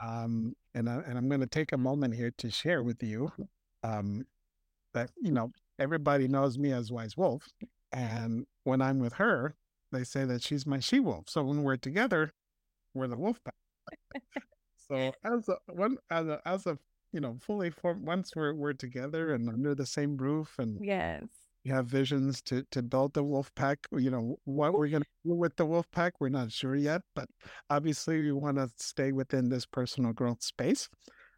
Um, 0.00 0.54
and 0.74 0.88
I, 0.88 1.02
and 1.06 1.18
I'm 1.18 1.28
going 1.28 1.40
to 1.40 1.46
take 1.46 1.72
a 1.72 1.78
moment 1.78 2.14
here 2.14 2.32
to 2.38 2.50
share 2.50 2.82
with 2.82 3.02
you 3.02 3.32
um, 3.82 4.24
that 4.94 5.10
you 5.20 5.32
know 5.32 5.50
everybody 5.78 6.28
knows 6.28 6.58
me 6.58 6.72
as 6.72 6.90
Wise 6.90 7.16
Wolf, 7.16 7.48
and 7.92 8.46
when 8.64 8.80
I'm 8.80 8.98
with 8.98 9.14
her, 9.14 9.54
they 9.92 10.04
say 10.04 10.24
that 10.24 10.42
she's 10.42 10.66
my 10.66 10.80
she 10.80 10.98
wolf. 10.98 11.28
So 11.28 11.42
when 11.44 11.62
we're 11.62 11.76
together, 11.76 12.32
we're 12.94 13.06
the 13.06 13.16
wolf 13.16 13.38
pack. 13.44 14.22
so 14.88 15.12
as 15.24 15.48
a 15.48 15.56
one 15.72 15.98
as 16.10 16.26
a 16.26 16.40
as 16.46 16.66
a 16.66 16.78
you 17.12 17.20
know 17.20 17.36
fully 17.40 17.70
formed 17.70 18.06
once 18.06 18.32
we're 18.34 18.54
we're 18.54 18.72
together 18.72 19.34
and 19.34 19.48
under 19.48 19.74
the 19.74 19.86
same 19.86 20.16
roof 20.16 20.54
and 20.58 20.78
yes 20.84 21.22
you 21.64 21.72
have 21.72 21.86
visions 21.86 22.42
to 22.42 22.64
to 22.70 22.82
build 22.82 23.14
the 23.14 23.22
wolf 23.22 23.54
pack 23.54 23.78
you 23.92 24.10
know 24.10 24.36
what 24.44 24.72
we're 24.72 24.88
going 24.88 25.02
to 25.02 25.08
do 25.24 25.34
with 25.34 25.54
the 25.56 25.66
wolf 25.66 25.86
pack 25.92 26.14
we're 26.20 26.28
not 26.28 26.50
sure 26.50 26.74
yet 26.74 27.02
but 27.14 27.28
obviously 27.70 28.20
we 28.20 28.32
want 28.32 28.56
to 28.56 28.68
stay 28.76 29.12
within 29.12 29.48
this 29.48 29.66
personal 29.66 30.12
growth 30.12 30.42
space 30.42 30.88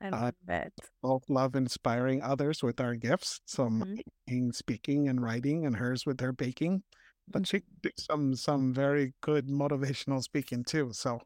I 0.00 0.08
uh, 0.08 0.10
love 0.10 0.34
uh, 0.48 0.52
it. 0.52 0.72
Both 1.02 1.30
love 1.30 1.56
inspiring 1.56 2.22
others 2.22 2.62
with 2.62 2.80
our 2.80 2.94
gifts, 2.94 3.40
some 3.46 3.98
mm-hmm. 4.28 4.50
speaking 4.50 5.08
and 5.08 5.22
writing, 5.22 5.66
and 5.66 5.76
hers 5.76 6.04
with 6.04 6.20
her 6.20 6.32
baking. 6.32 6.82
But 7.28 7.46
she 7.46 7.58
mm-hmm. 7.58 7.80
did 7.82 7.92
some 7.98 8.34
some 8.34 8.74
very 8.74 9.14
good 9.22 9.48
motivational 9.48 10.22
speaking 10.22 10.64
too. 10.64 10.90
So 10.92 11.20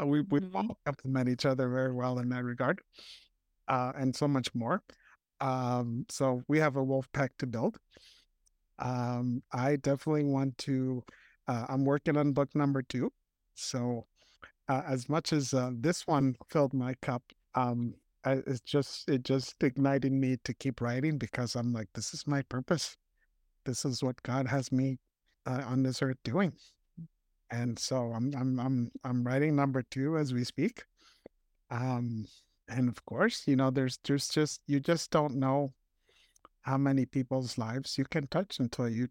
uh, 0.00 0.06
we 0.06 0.22
we 0.22 0.40
mm-hmm. 0.40 0.70
complement 0.86 1.28
each 1.28 1.44
other 1.44 1.68
very 1.68 1.92
well 1.92 2.18
in 2.18 2.28
that 2.30 2.44
regard, 2.44 2.80
uh, 3.68 3.92
and 3.96 4.14
so 4.14 4.28
much 4.28 4.54
more. 4.54 4.82
Um, 5.40 6.06
so 6.08 6.42
we 6.48 6.58
have 6.58 6.76
a 6.76 6.82
wolf 6.82 7.10
pack 7.12 7.32
to 7.38 7.46
build. 7.46 7.78
Um, 8.78 9.42
I 9.52 9.76
definitely 9.76 10.24
want 10.24 10.58
to. 10.58 11.04
Uh, 11.46 11.66
I'm 11.68 11.84
working 11.84 12.16
on 12.16 12.32
book 12.32 12.54
number 12.54 12.82
two. 12.82 13.12
So, 13.54 14.06
uh, 14.68 14.82
as 14.86 15.08
much 15.08 15.32
as 15.32 15.52
uh, 15.54 15.70
this 15.74 16.06
one 16.06 16.36
filled 16.48 16.72
my 16.72 16.94
cup, 17.02 17.22
um, 17.54 17.94
I, 18.24 18.42
it's 18.46 18.60
just 18.60 19.08
it 19.08 19.22
just 19.22 19.62
ignited 19.62 20.12
me 20.12 20.38
to 20.44 20.54
keep 20.54 20.80
writing 20.80 21.18
because 21.18 21.54
I'm 21.54 21.72
like, 21.72 21.88
this 21.94 22.14
is 22.14 22.26
my 22.26 22.42
purpose. 22.42 22.96
This 23.64 23.84
is 23.84 24.02
what 24.02 24.22
God 24.22 24.48
has 24.48 24.72
me 24.72 24.98
uh, 25.46 25.62
on 25.66 25.82
this 25.82 26.02
earth 26.02 26.18
doing, 26.24 26.54
and 27.50 27.78
so 27.78 28.12
I'm 28.12 28.34
I'm 28.34 28.58
I'm 28.58 28.90
I'm 29.04 29.24
writing 29.24 29.54
number 29.54 29.82
two 29.82 30.16
as 30.16 30.32
we 30.32 30.44
speak. 30.44 30.84
Um, 31.70 32.26
and 32.68 32.88
of 32.88 33.04
course, 33.04 33.44
you 33.46 33.56
know, 33.56 33.70
there's 33.70 33.98
there's 34.04 34.28
just 34.28 34.60
you 34.66 34.80
just 34.80 35.10
don't 35.10 35.36
know 35.36 35.72
how 36.62 36.78
many 36.78 37.04
people's 37.04 37.58
lives 37.58 37.98
you 37.98 38.04
can 38.04 38.26
touch 38.28 38.58
until 38.58 38.88
you 38.88 39.08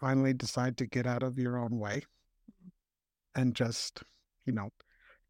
finally 0.00 0.32
decide 0.32 0.76
to 0.76 0.86
get 0.86 1.06
out 1.06 1.22
of 1.22 1.38
your 1.38 1.58
own 1.58 1.78
way 1.78 2.02
and 3.34 3.54
just, 3.54 4.02
you 4.46 4.52
know, 4.52 4.70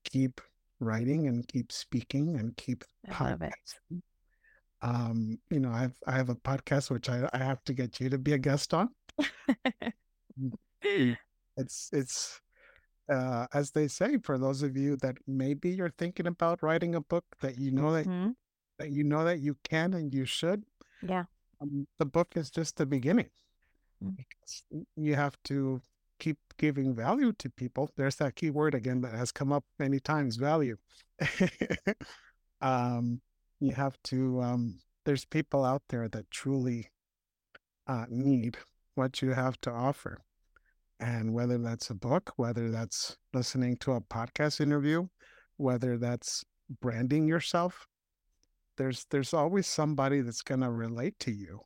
keep 0.05 0.41
writing 0.81 1.29
and 1.29 1.49
keep 1.49 1.73
speaking 1.73 2.37
and 2.37 2.57
keep 2.57 2.85
I 3.11 3.31
love 3.31 3.43
it. 3.43 3.55
Um, 4.83 5.39
you 5.51 5.61
know, 5.61 5.71
I've 5.71 5.97
I 6.07 6.13
have 6.13 6.29
a 6.29 6.35
podcast 6.35 6.91
which 6.91 7.09
I, 7.09 7.29
I 7.33 7.39
have 7.39 7.65
to 7.65 7.73
get 7.73 8.01
you 8.01 8.11
to 8.11 8.19
be 8.19 8.33
a 8.35 8.39
guest 8.39 8.75
on. 8.75 8.91
it's 11.57 11.89
it's 11.93 12.41
uh, 13.13 13.47
as 13.53 13.73
they 13.73 13.89
say, 13.89 14.17
for 14.19 14.39
those 14.39 14.63
of 14.63 14.77
you 14.77 14.97
that 14.97 15.17
maybe 15.27 15.71
you're 15.71 15.95
thinking 15.99 16.27
about 16.27 16.63
writing 16.63 16.95
a 16.95 17.01
book 17.01 17.25
that 17.41 17.59
you 17.59 17.71
know 17.71 17.93
that 17.93 18.07
mm-hmm. 18.07 18.31
that 18.79 18.91
you 18.91 19.05
know 19.05 19.25
that 19.25 19.41
you 19.41 19.57
can 19.63 19.95
and 19.95 20.15
you 20.15 20.25
should. 20.25 20.65
Yeah 21.03 21.25
um, 21.63 21.87
the 21.99 22.05
book 22.05 22.33
is 22.37 22.51
just 22.51 22.77
the 22.77 22.87
beginning. 22.87 23.31
Mm. 24.03 24.17
Because 24.17 24.65
you 24.97 25.15
have 25.15 25.37
to 25.45 25.81
keep 26.19 26.39
giving 26.59 26.95
value 26.95 27.33
to 27.33 27.51
people. 27.51 27.91
There's 27.97 28.17
that 28.17 28.37
key 28.37 28.51
word 28.51 28.75
again 28.75 29.01
that 29.03 29.15
has 29.15 29.33
come 29.33 29.53
up 29.53 29.65
many 29.79 30.01
times 30.01 30.37
value. 30.37 30.77
um, 32.61 33.21
you 33.61 33.73
have 33.73 33.97
to, 34.05 34.43
um, 34.43 34.79
there's 35.05 35.25
people 35.25 35.65
out 35.65 35.83
there 35.89 36.09
that 36.09 36.31
truly 36.31 36.91
uh, 37.87 38.07
need 38.09 38.59
what 38.95 39.23
you 39.23 39.31
have 39.31 39.61
to 39.63 39.71
offer. 39.71 40.19
And 41.03 41.35
whether 41.35 41.59
that's 41.59 41.91
a 41.91 41.95
book, 41.95 42.33
whether 42.37 42.71
that's 42.71 43.19
listening 43.35 43.77
to 43.79 43.93
a 43.93 44.01
podcast 44.01 44.61
interview, 44.61 45.09
whether 45.57 45.99
that's 45.99 46.45
branding 46.81 47.27
yourself, 47.27 47.87
there's 48.79 49.05
there's 49.11 49.35
always 49.35 49.67
somebody 49.67 50.23
that's 50.23 50.41
going 50.41 50.63
to 50.63 50.71
relate 50.71 51.19
to 51.19 51.31
you 51.31 51.61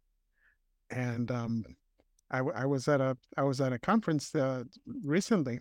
and 0.91 1.31
um 1.31 1.65
I, 2.31 2.39
I 2.39 2.67
was 2.67 2.89
at 2.89 3.01
a 3.01 3.17
I 3.37 3.45
was 3.45 3.61
at 3.61 3.73
a 3.73 3.79
conference 3.79 4.35
uh, 4.35 4.65
recently, 5.05 5.61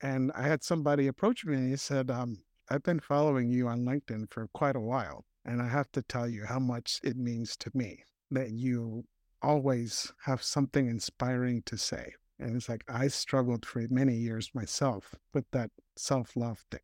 and 0.00 0.32
I 0.34 0.42
had 0.42 0.64
somebody 0.64 1.06
approach 1.06 1.44
me 1.44 1.56
and 1.56 1.70
he 1.70 1.76
said, 1.76 2.10
um, 2.10 2.38
"I've 2.70 2.82
been 2.82 3.00
following 3.00 3.50
you 3.50 3.68
on 3.68 3.84
LinkedIn 3.84 4.30
for 4.32 4.48
quite 4.54 4.76
a 4.76 4.80
while, 4.80 5.26
and 5.44 5.60
I 5.60 5.68
have 5.68 5.92
to 5.92 6.02
tell 6.02 6.26
you 6.28 6.46
how 6.46 6.58
much 6.58 7.00
it 7.02 7.16
means 7.16 7.56
to 7.58 7.70
me 7.74 8.02
that 8.30 8.50
you 8.50 9.04
always 9.42 10.10
have 10.24 10.42
something 10.42 10.88
inspiring 10.88 11.62
to 11.66 11.76
say." 11.76 12.14
And 12.40 12.56
it's 12.56 12.68
like 12.68 12.84
I 12.88 13.08
struggled 13.08 13.66
for 13.66 13.84
many 13.90 14.14
years 14.14 14.50
myself 14.54 15.14
with 15.34 15.44
that 15.52 15.70
self 15.96 16.36
love 16.36 16.64
thing. 16.70 16.80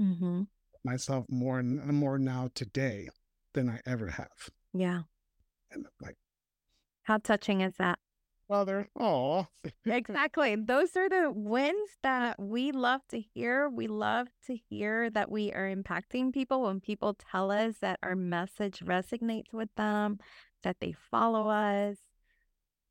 Mm-hmm 0.00 0.42
myself 0.84 1.26
more 1.28 1.58
and 1.58 1.80
more 1.92 2.18
now 2.18 2.50
today 2.54 3.08
than 3.54 3.68
I 3.68 3.80
ever 3.86 4.08
have. 4.08 4.50
Yeah. 4.72 5.02
And 5.70 5.86
like, 6.00 6.16
how 7.02 7.18
touching 7.18 7.60
is 7.60 7.74
that? 7.78 7.98
Father, 8.48 8.88
oh, 8.98 9.46
exactly. 9.86 10.56
Those 10.56 10.96
are 10.96 11.08
the 11.08 11.30
wins 11.32 11.90
that 12.02 12.40
we 12.40 12.72
love 12.72 13.00
to 13.10 13.20
hear. 13.20 13.68
We 13.68 13.86
love 13.86 14.26
to 14.46 14.56
hear 14.68 15.08
that 15.10 15.30
we 15.30 15.52
are 15.52 15.72
impacting 15.72 16.32
people 16.32 16.62
when 16.62 16.80
people 16.80 17.14
tell 17.14 17.52
us 17.52 17.76
that 17.80 18.00
our 18.02 18.16
message 18.16 18.80
resonates 18.80 19.52
with 19.52 19.68
them, 19.76 20.18
that 20.64 20.78
they 20.80 20.92
follow 20.92 21.48
us. 21.48 21.98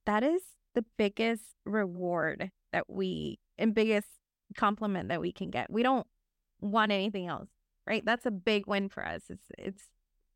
That 0.05 0.23
is 0.23 0.41
the 0.79 0.85
biggest 0.97 1.43
reward 1.65 2.51
that 2.71 2.89
we 2.89 3.39
and 3.57 3.73
biggest 3.73 4.07
compliment 4.55 5.09
that 5.09 5.21
we 5.21 5.31
can 5.31 5.49
get. 5.49 5.69
We 5.69 5.83
don't 5.83 6.07
want 6.61 6.91
anything 6.91 7.27
else 7.27 7.49
right? 7.89 8.05
That's 8.05 8.25
a 8.25 8.31
big 8.31 8.67
win 8.67 8.87
for 8.87 9.05
us. 9.05 9.23
It's 9.29 9.47
it's 9.57 9.83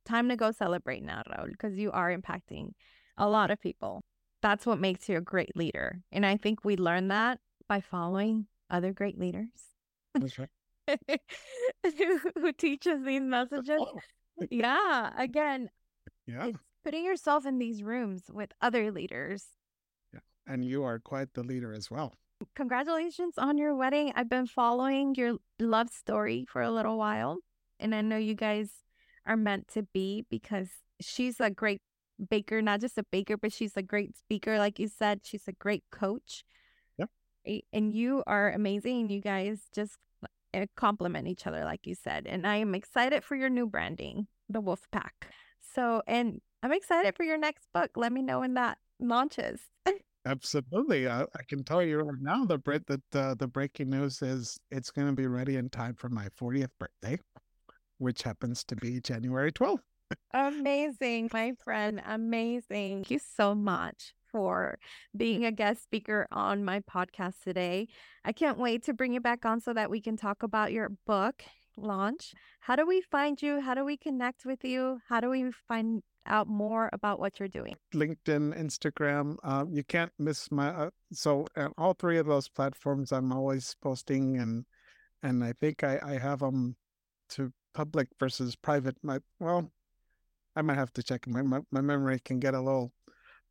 time 0.05 0.27
to 0.29 0.35
go 0.35 0.51
celebrate 0.51 1.03
now, 1.03 1.21
Raul, 1.29 1.49
because 1.49 1.77
you 1.77 1.91
are 1.91 2.15
impacting 2.15 2.71
a 3.17 3.29
lot 3.29 3.51
of 3.51 3.61
people. 3.61 4.01
That's 4.41 4.65
what 4.65 4.79
makes 4.79 5.07
you 5.07 5.17
a 5.17 5.21
great 5.21 5.55
leader. 5.55 5.99
And 6.11 6.25
I 6.25 6.35
think 6.35 6.65
we 6.65 6.75
learn 6.75 7.07
that 7.07 7.39
by 7.69 7.79
following 7.79 8.47
other 8.69 8.91
great 8.91 9.17
leaders. 9.17 9.47
That's 10.13 10.37
right. 10.37 10.49
who, 11.97 12.19
who 12.35 12.51
teaches 12.51 13.05
these 13.05 13.21
messages. 13.21 13.79
yeah. 14.51 15.11
Again, 15.17 15.69
yeah. 16.27 16.49
Putting 16.83 17.05
yourself 17.05 17.45
in 17.45 17.59
these 17.59 17.81
rooms 17.81 18.23
with 18.29 18.51
other 18.61 18.91
leaders. 18.91 19.45
And 20.45 20.65
you 20.65 20.83
are 20.83 20.99
quite 20.99 21.33
the 21.33 21.43
leader 21.43 21.73
as 21.73 21.89
well 21.89 22.13
congratulations 22.55 23.35
on 23.37 23.57
your 23.57 23.75
wedding. 23.75 24.11
I've 24.15 24.29
been 24.29 24.47
following 24.47 25.15
your 25.15 25.37
love 25.59 25.89
story 25.89 26.45
for 26.47 26.61
a 26.61 26.71
little 26.71 26.97
while, 26.97 27.39
and 27.79 27.93
I 27.95 28.01
know 28.01 28.17
you 28.17 28.35
guys 28.35 28.69
are 29.25 29.37
meant 29.37 29.67
to 29.69 29.83
be 29.83 30.25
because 30.29 30.69
she's 30.99 31.39
a 31.39 31.49
great 31.49 31.81
baker, 32.29 32.61
not 32.61 32.81
just 32.81 32.97
a 32.97 33.03
baker, 33.03 33.37
but 33.37 33.53
she's 33.53 33.77
a 33.77 33.81
great 33.81 34.17
speaker. 34.17 34.57
Like 34.57 34.79
you 34.79 34.87
said, 34.87 35.21
she's 35.23 35.47
a 35.47 35.53
great 35.53 35.83
coach. 35.91 36.43
Yep. 36.97 37.09
And 37.71 37.93
you 37.93 38.23
are 38.27 38.51
amazing. 38.51 39.09
You 39.09 39.21
guys 39.21 39.61
just 39.73 39.97
uh, 40.53 40.65
complement 40.75 41.27
each 41.27 41.47
other, 41.47 41.63
like 41.63 41.87
you 41.87 41.95
said. 41.95 42.27
And 42.27 42.45
I 42.45 42.57
am 42.57 42.75
excited 42.75 43.23
for 43.23 43.35
your 43.35 43.49
new 43.49 43.67
branding, 43.67 44.27
the 44.49 44.61
Wolf 44.61 44.87
Pack. 44.91 45.29
So, 45.73 46.01
and 46.07 46.41
I'm 46.61 46.73
excited 46.73 47.15
for 47.15 47.23
your 47.23 47.37
next 47.37 47.67
book. 47.73 47.91
Let 47.95 48.11
me 48.11 48.21
know 48.21 48.41
when 48.41 48.53
that 48.55 48.77
launches. 48.99 49.61
Absolutely. 50.25 51.07
I, 51.07 51.23
I 51.23 51.43
can 51.47 51.63
tell 51.63 51.83
you 51.83 51.99
right 51.99 52.21
now 52.21 52.45
the 52.45 52.57
break 52.57 52.85
that 52.85 53.01
uh, 53.15 53.35
the 53.35 53.47
breaking 53.47 53.89
news 53.89 54.21
is 54.21 54.57
it's 54.71 54.89
going 54.89 55.07
to 55.07 55.13
be 55.13 55.27
ready 55.27 55.57
in 55.57 55.69
time 55.69 55.95
for 55.95 56.09
my 56.09 56.27
40th 56.39 56.69
birthday, 56.79 57.19
which 57.97 58.23
happens 58.23 58.63
to 58.65 58.75
be 58.75 59.01
January 59.01 59.51
12th. 59.51 59.81
Amazing, 60.33 61.29
my 61.33 61.53
friend. 61.63 62.01
Amazing. 62.05 63.03
Thank 63.03 63.11
you 63.11 63.19
so 63.19 63.53
much 63.53 64.13
for 64.31 64.79
being 65.15 65.45
a 65.45 65.51
guest 65.51 65.83
speaker 65.83 66.27
on 66.31 66.63
my 66.63 66.79
podcast 66.79 67.43
today. 67.43 67.87
I 68.25 68.31
can't 68.31 68.57
wait 68.57 68.83
to 68.85 68.93
bring 68.93 69.13
you 69.13 69.19
back 69.19 69.45
on 69.45 69.59
so 69.59 69.73
that 69.73 69.91
we 69.91 70.01
can 70.01 70.17
talk 70.17 70.41
about 70.41 70.71
your 70.71 70.89
book 71.05 71.43
launch. 71.77 72.33
How 72.61 72.75
do 72.75 72.85
we 72.85 73.01
find 73.01 73.41
you? 73.41 73.61
How 73.61 73.75
do 73.75 73.85
we 73.85 73.97
connect 73.97 74.45
with 74.45 74.63
you? 74.63 75.01
How 75.07 75.19
do 75.19 75.29
we 75.29 75.51
find 75.67 76.01
out 76.25 76.47
more 76.47 76.89
about 76.93 77.19
what 77.19 77.39
you're 77.39 77.49
doing? 77.49 77.75
LinkedIn, 77.93 78.57
Instagram. 78.57 79.35
Uh, 79.43 79.65
you 79.69 79.83
can't 79.83 80.11
miss 80.19 80.51
my. 80.51 80.69
Uh, 80.69 80.89
so 81.11 81.45
uh, 81.55 81.69
all 81.77 81.93
three 81.93 82.17
of 82.17 82.25
those 82.25 82.49
platforms, 82.49 83.11
I'm 83.11 83.31
always 83.31 83.75
posting, 83.81 84.37
and 84.37 84.65
and 85.21 85.43
I 85.43 85.53
think 85.59 85.83
I 85.83 85.99
I 86.03 86.17
have 86.17 86.39
them 86.39 86.75
to 87.29 87.51
public 87.73 88.07
versus 88.19 88.55
private. 88.55 88.97
My 89.03 89.19
well, 89.39 89.71
I 90.55 90.61
might 90.61 90.75
have 90.75 90.93
to 90.93 91.03
check. 91.03 91.27
My 91.27 91.41
my, 91.41 91.61
my 91.71 91.81
memory 91.81 92.19
can 92.19 92.39
get 92.39 92.53
a 92.53 92.61
little 92.61 92.91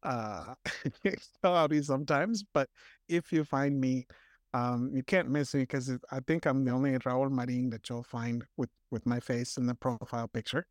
uh 0.03 0.55
cloudy 1.43 1.83
sometimes, 1.83 2.45
but 2.55 2.69
if 3.09 3.33
you 3.33 3.45
find 3.45 3.81
me, 3.81 4.07
um, 4.55 4.91
you 4.93 5.03
can't 5.03 5.31
miss 5.31 5.55
me 5.55 5.63
because 5.63 5.91
I 6.11 6.21
think 6.27 6.47
I'm 6.47 6.65
the 6.65 6.73
only 6.73 6.93
Raul 6.99 7.31
Marin 7.31 7.71
that 7.71 7.89
you'll 7.89 8.03
find 8.03 8.45
with 8.57 8.71
with 8.91 9.07
my 9.07 9.21
face 9.21 9.57
in 9.57 9.67
the 9.67 9.75
profile 9.75 10.29
picture. 10.29 10.67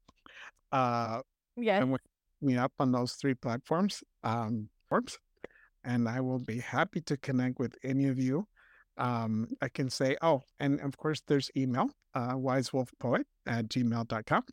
Uh, 0.71 1.21
Yes. 1.55 1.81
and 1.81 1.91
with 1.91 2.01
me 2.41 2.57
up 2.57 2.73
on 2.79 2.91
those 2.91 3.13
three 3.13 3.33
platforms, 3.33 4.03
um, 4.23 4.69
forms, 4.89 5.17
and 5.83 6.07
I 6.07 6.21
will 6.21 6.39
be 6.39 6.59
happy 6.59 7.01
to 7.01 7.17
connect 7.17 7.59
with 7.59 7.75
any 7.83 8.07
of 8.07 8.19
you. 8.19 8.47
Um, 8.97 9.49
I 9.61 9.69
can 9.69 9.89
say, 9.89 10.17
oh, 10.21 10.41
and 10.59 10.79
of 10.81 10.97
course, 10.97 11.21
there's 11.27 11.49
email, 11.55 11.89
uh, 12.13 12.33
wisewolfpoet 12.33 13.23
at 13.47 13.69
gmail.com. 13.69 14.43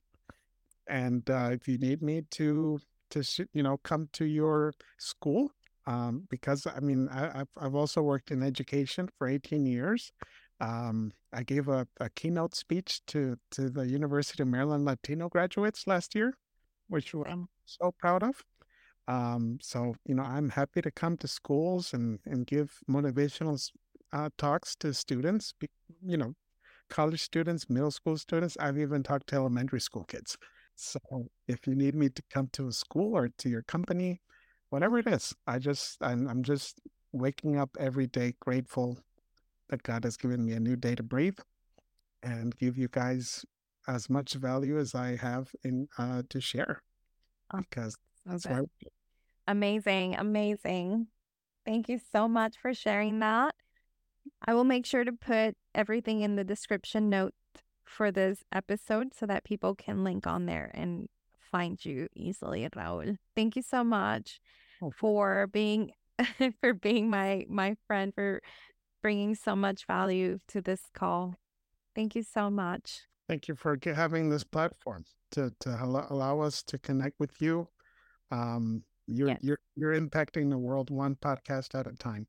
And 0.87 1.29
uh, 1.29 1.51
if 1.53 1.69
you 1.69 1.77
need 1.79 2.03
me 2.03 2.23
to, 2.33 2.79
to 3.11 3.23
sh- 3.23 3.41
you 3.53 3.63
know, 3.63 3.77
come 3.79 4.09
to 4.15 4.25
your 4.25 4.73
school, 4.99 5.51
um, 5.87 6.25
because 6.31 6.67
I 6.67 6.81
mean, 6.81 7.09
I, 7.11 7.41
I've, 7.41 7.49
I've 7.59 7.75
also 7.75 8.03
worked 8.03 8.31
in 8.31 8.43
education 8.43 9.09
for 9.19 9.27
18 9.27 9.67
years. 9.67 10.13
Um, 10.61 11.13
I 11.33 11.43
gave 11.43 11.69
a, 11.69 11.87
a 12.01 12.09
keynote 12.11 12.55
speech 12.55 13.05
to, 13.09 13.37
to 13.53 13.71
the 13.71 13.87
University 13.87 14.43
of 14.43 14.49
Maryland 14.49 14.85
Latino 14.85 15.29
graduates 15.29 15.87
last 15.87 16.15
year 16.15 16.35
which 16.89 17.15
I'm 17.15 17.49
so 17.65 17.93
proud 17.99 18.23
of. 18.23 18.43
Um, 19.07 19.59
so 19.63 19.95
you 20.05 20.15
know, 20.15 20.23
I'm 20.23 20.51
happy 20.51 20.83
to 20.83 20.91
come 20.91 21.17
to 21.19 21.29
schools 21.29 21.95
and 21.95 22.19
and 22.27 22.47
give 22.47 22.79
motivational 22.91 23.59
uh, 24.13 24.31
talks 24.37 24.77
to 24.77 24.93
students. 24.93 25.55
You 26.05 26.17
know, 26.17 26.35
college 26.91 27.23
students, 27.23 27.71
middle 27.71 27.91
school 27.91 28.19
students. 28.19 28.57
I've 28.61 28.79
even 28.79 29.03
talked 29.03 29.29
to 29.29 29.37
elementary 29.37 29.81
school 29.81 30.05
kids. 30.05 30.37
So 30.75 31.01
if 31.49 31.67
you 31.67 31.75
need 31.75 31.95
me 31.95 32.09
to 32.09 32.23
come 32.31 32.49
to 32.53 32.69
a 32.69 32.73
school 32.73 33.17
or 33.17 33.29
to 33.39 33.49
your 33.49 33.63
company, 33.63 34.21
whatever 34.71 34.99
it 34.99 35.09
is, 35.09 35.35
I 35.47 35.59
just 35.59 35.99
I'm, 36.01 36.29
I'm 36.29 36.43
just 36.43 36.81
waking 37.13 37.59
up 37.59 37.71
every 37.81 38.07
day 38.07 38.35
grateful 38.41 38.99
that 39.71 39.83
God 39.83 40.05
has 40.05 40.17
given 40.17 40.45
me 40.45 40.53
a 40.53 40.61
new 40.61 40.77
day 40.77 40.95
to 40.95 41.03
breathe 41.03 41.39
and 42.23 42.57
give 42.57 42.77
you 42.77 42.89
guys 42.89 43.45
as 43.89 44.09
much 44.09 44.35
value 44.35 44.79
as 44.79 44.95
I 44.95 45.17
have 45.17 45.49
in 45.65 45.89
uh, 45.99 46.23
to 46.29 46.41
share 46.41 46.83
because 47.57 47.97
that's 48.27 48.47
why 48.47 48.61
Amazing. 49.47 50.15
Amazing. 50.15 51.07
Thank 51.65 51.89
you 51.89 51.99
so 52.13 52.29
much 52.29 52.57
for 52.61 52.75
sharing 52.75 53.19
that. 53.21 53.55
I 54.47 54.53
will 54.53 54.65
make 54.65 54.85
sure 54.85 55.05
to 55.05 55.13
put 55.13 55.57
everything 55.75 56.21
in 56.21 56.37
the 56.37 56.45
description 56.45 57.09
note 57.09 57.33
for 57.87 58.11
this 58.13 58.45
episode 58.53 59.15
so 59.15 59.25
that 59.25 59.45
people 59.45 59.75
can 59.75 60.05
link 60.05 60.27
on 60.27 60.45
there 60.45 60.71
and 60.75 61.09
find 61.51 61.83
you 61.83 62.09
easily, 62.15 62.69
Raul. 62.77 63.17
Thank 63.35 63.57
you 63.57 63.63
so 63.63 63.83
much 63.83 64.39
Oh. 64.83 64.93
for 64.93 65.47
being 65.49 65.91
for 66.61 66.73
being 66.75 67.09
my 67.11 67.47
my 67.49 67.75
friend 67.87 68.13
for 68.15 68.41
bringing 69.03 69.35
so 69.35 69.57
much 69.57 69.87
value 69.87 70.39
to 70.49 70.61
this 70.61 70.83
call. 70.95 71.37
Thank 71.97 72.15
you 72.15 72.23
so 72.23 72.51
much. 72.51 73.01
Thank 73.29 73.49
you 73.49 73.55
for 73.55 73.79
having 73.85 74.31
this 74.31 74.45
platform 74.45 75.05
to 75.33 75.53
to 75.61 75.79
allow, 75.83 76.41
us 76.41 76.63
to 76.65 76.79
connect 76.79 77.21
with 77.21 77.41
you. 77.41 77.69
Um, 78.31 78.83
you're 79.07 79.29
Yes. 79.29 79.39
you're 79.43 79.59
you're 79.77 80.01
impacting 80.01 80.51
the 80.51 80.59
world 80.59 80.91
one 80.91 81.17
podcast 81.17 81.79
at 81.79 81.87
a 81.87 81.93
time. 81.93 82.27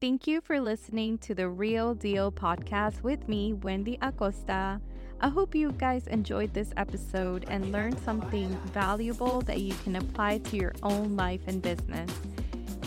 Thank 0.00 0.26
you 0.26 0.40
for 0.40 0.60
listening 0.60 1.18
to 1.18 1.34
the 1.34 1.48
Real 1.48 1.94
Deal 1.94 2.32
podcast 2.32 3.02
with 3.02 3.28
me, 3.28 3.52
Wendy 3.52 3.98
Acosta. 4.02 4.80
I 5.20 5.28
hope 5.28 5.54
you 5.54 5.70
guys 5.70 6.08
enjoyed 6.08 6.52
this 6.52 6.72
episode 6.76 7.44
and 7.46 7.70
learned 7.70 8.00
something 8.00 8.48
valuable 8.72 9.42
that 9.42 9.60
you 9.60 9.74
can 9.84 9.94
apply 9.94 10.38
to 10.38 10.56
your 10.56 10.74
own 10.82 11.14
life 11.14 11.42
and 11.46 11.62
business. 11.62 12.10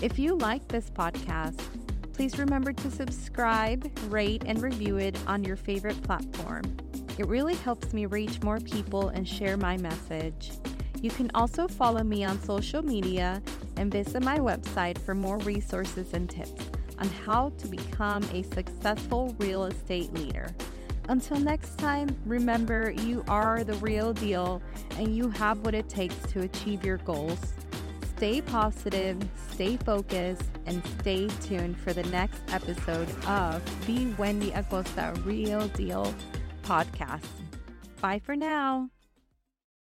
If 0.02 0.20
you 0.20 0.36
like 0.36 0.68
this 0.68 0.90
podcast, 0.90 1.62
please 2.12 2.38
remember 2.38 2.74
to 2.74 2.92
subscribe, 2.92 3.90
rate, 4.10 4.44
and 4.46 4.62
review 4.62 4.98
it 4.98 5.18
on 5.26 5.46
your 5.46 5.56
favorite 5.56 6.02
platform. 6.04 6.64
It 7.18 7.28
really 7.28 7.56
helps 7.56 7.94
me 7.94 8.06
reach 8.06 8.42
more 8.44 8.60
people 8.60 9.10
and 9.10 9.28
share 9.28 9.56
my 9.58 9.78
message. 9.78 10.52
You 11.02 11.10
can 11.12 11.32
also 11.34 11.68
follow 11.68 12.04
me 12.04 12.26
on 12.26 12.42
social 12.42 12.82
media 12.82 13.42
and 13.78 13.92
visit 13.92 14.22
my 14.24 14.38
website 14.40 14.98
for 14.98 15.16
more 15.16 15.38
resources 15.40 16.14
and 16.14 16.30
tips 16.30 16.64
on 17.00 17.08
how 17.26 17.50
to 17.58 17.68
become 17.68 18.24
a 18.34 18.44
successful 18.44 19.36
real 19.40 19.66
estate 19.66 20.14
leader. 20.14 20.48
Until 21.08 21.38
next 21.38 21.78
time, 21.78 22.16
remember 22.26 22.92
you 22.92 23.24
are 23.28 23.64
the 23.64 23.76
real 23.76 24.12
deal 24.12 24.62
and 24.98 25.16
you 25.16 25.30
have 25.30 25.60
what 25.60 25.76
it 25.76 25.88
takes 25.88 26.16
to 26.32 26.42
achieve 26.42 26.84
your 26.84 26.98
goals. 26.98 27.54
Stay 28.18 28.42
positive, 28.42 29.18
stay 29.52 29.78
focused, 29.78 30.50
and 30.66 30.82
stay 31.00 31.28
tuned 31.42 31.78
for 31.78 31.94
the 31.94 32.04
next 32.04 32.42
episode 32.52 33.08
of 33.28 33.62
the 33.86 34.08
Wendy 34.18 34.52
Acosta 34.52 35.14
Real 35.26 35.68
Deal 35.70 36.14
podcast. 36.66 37.26
Bye 38.02 38.20
for 38.20 38.36
now. 38.36 38.95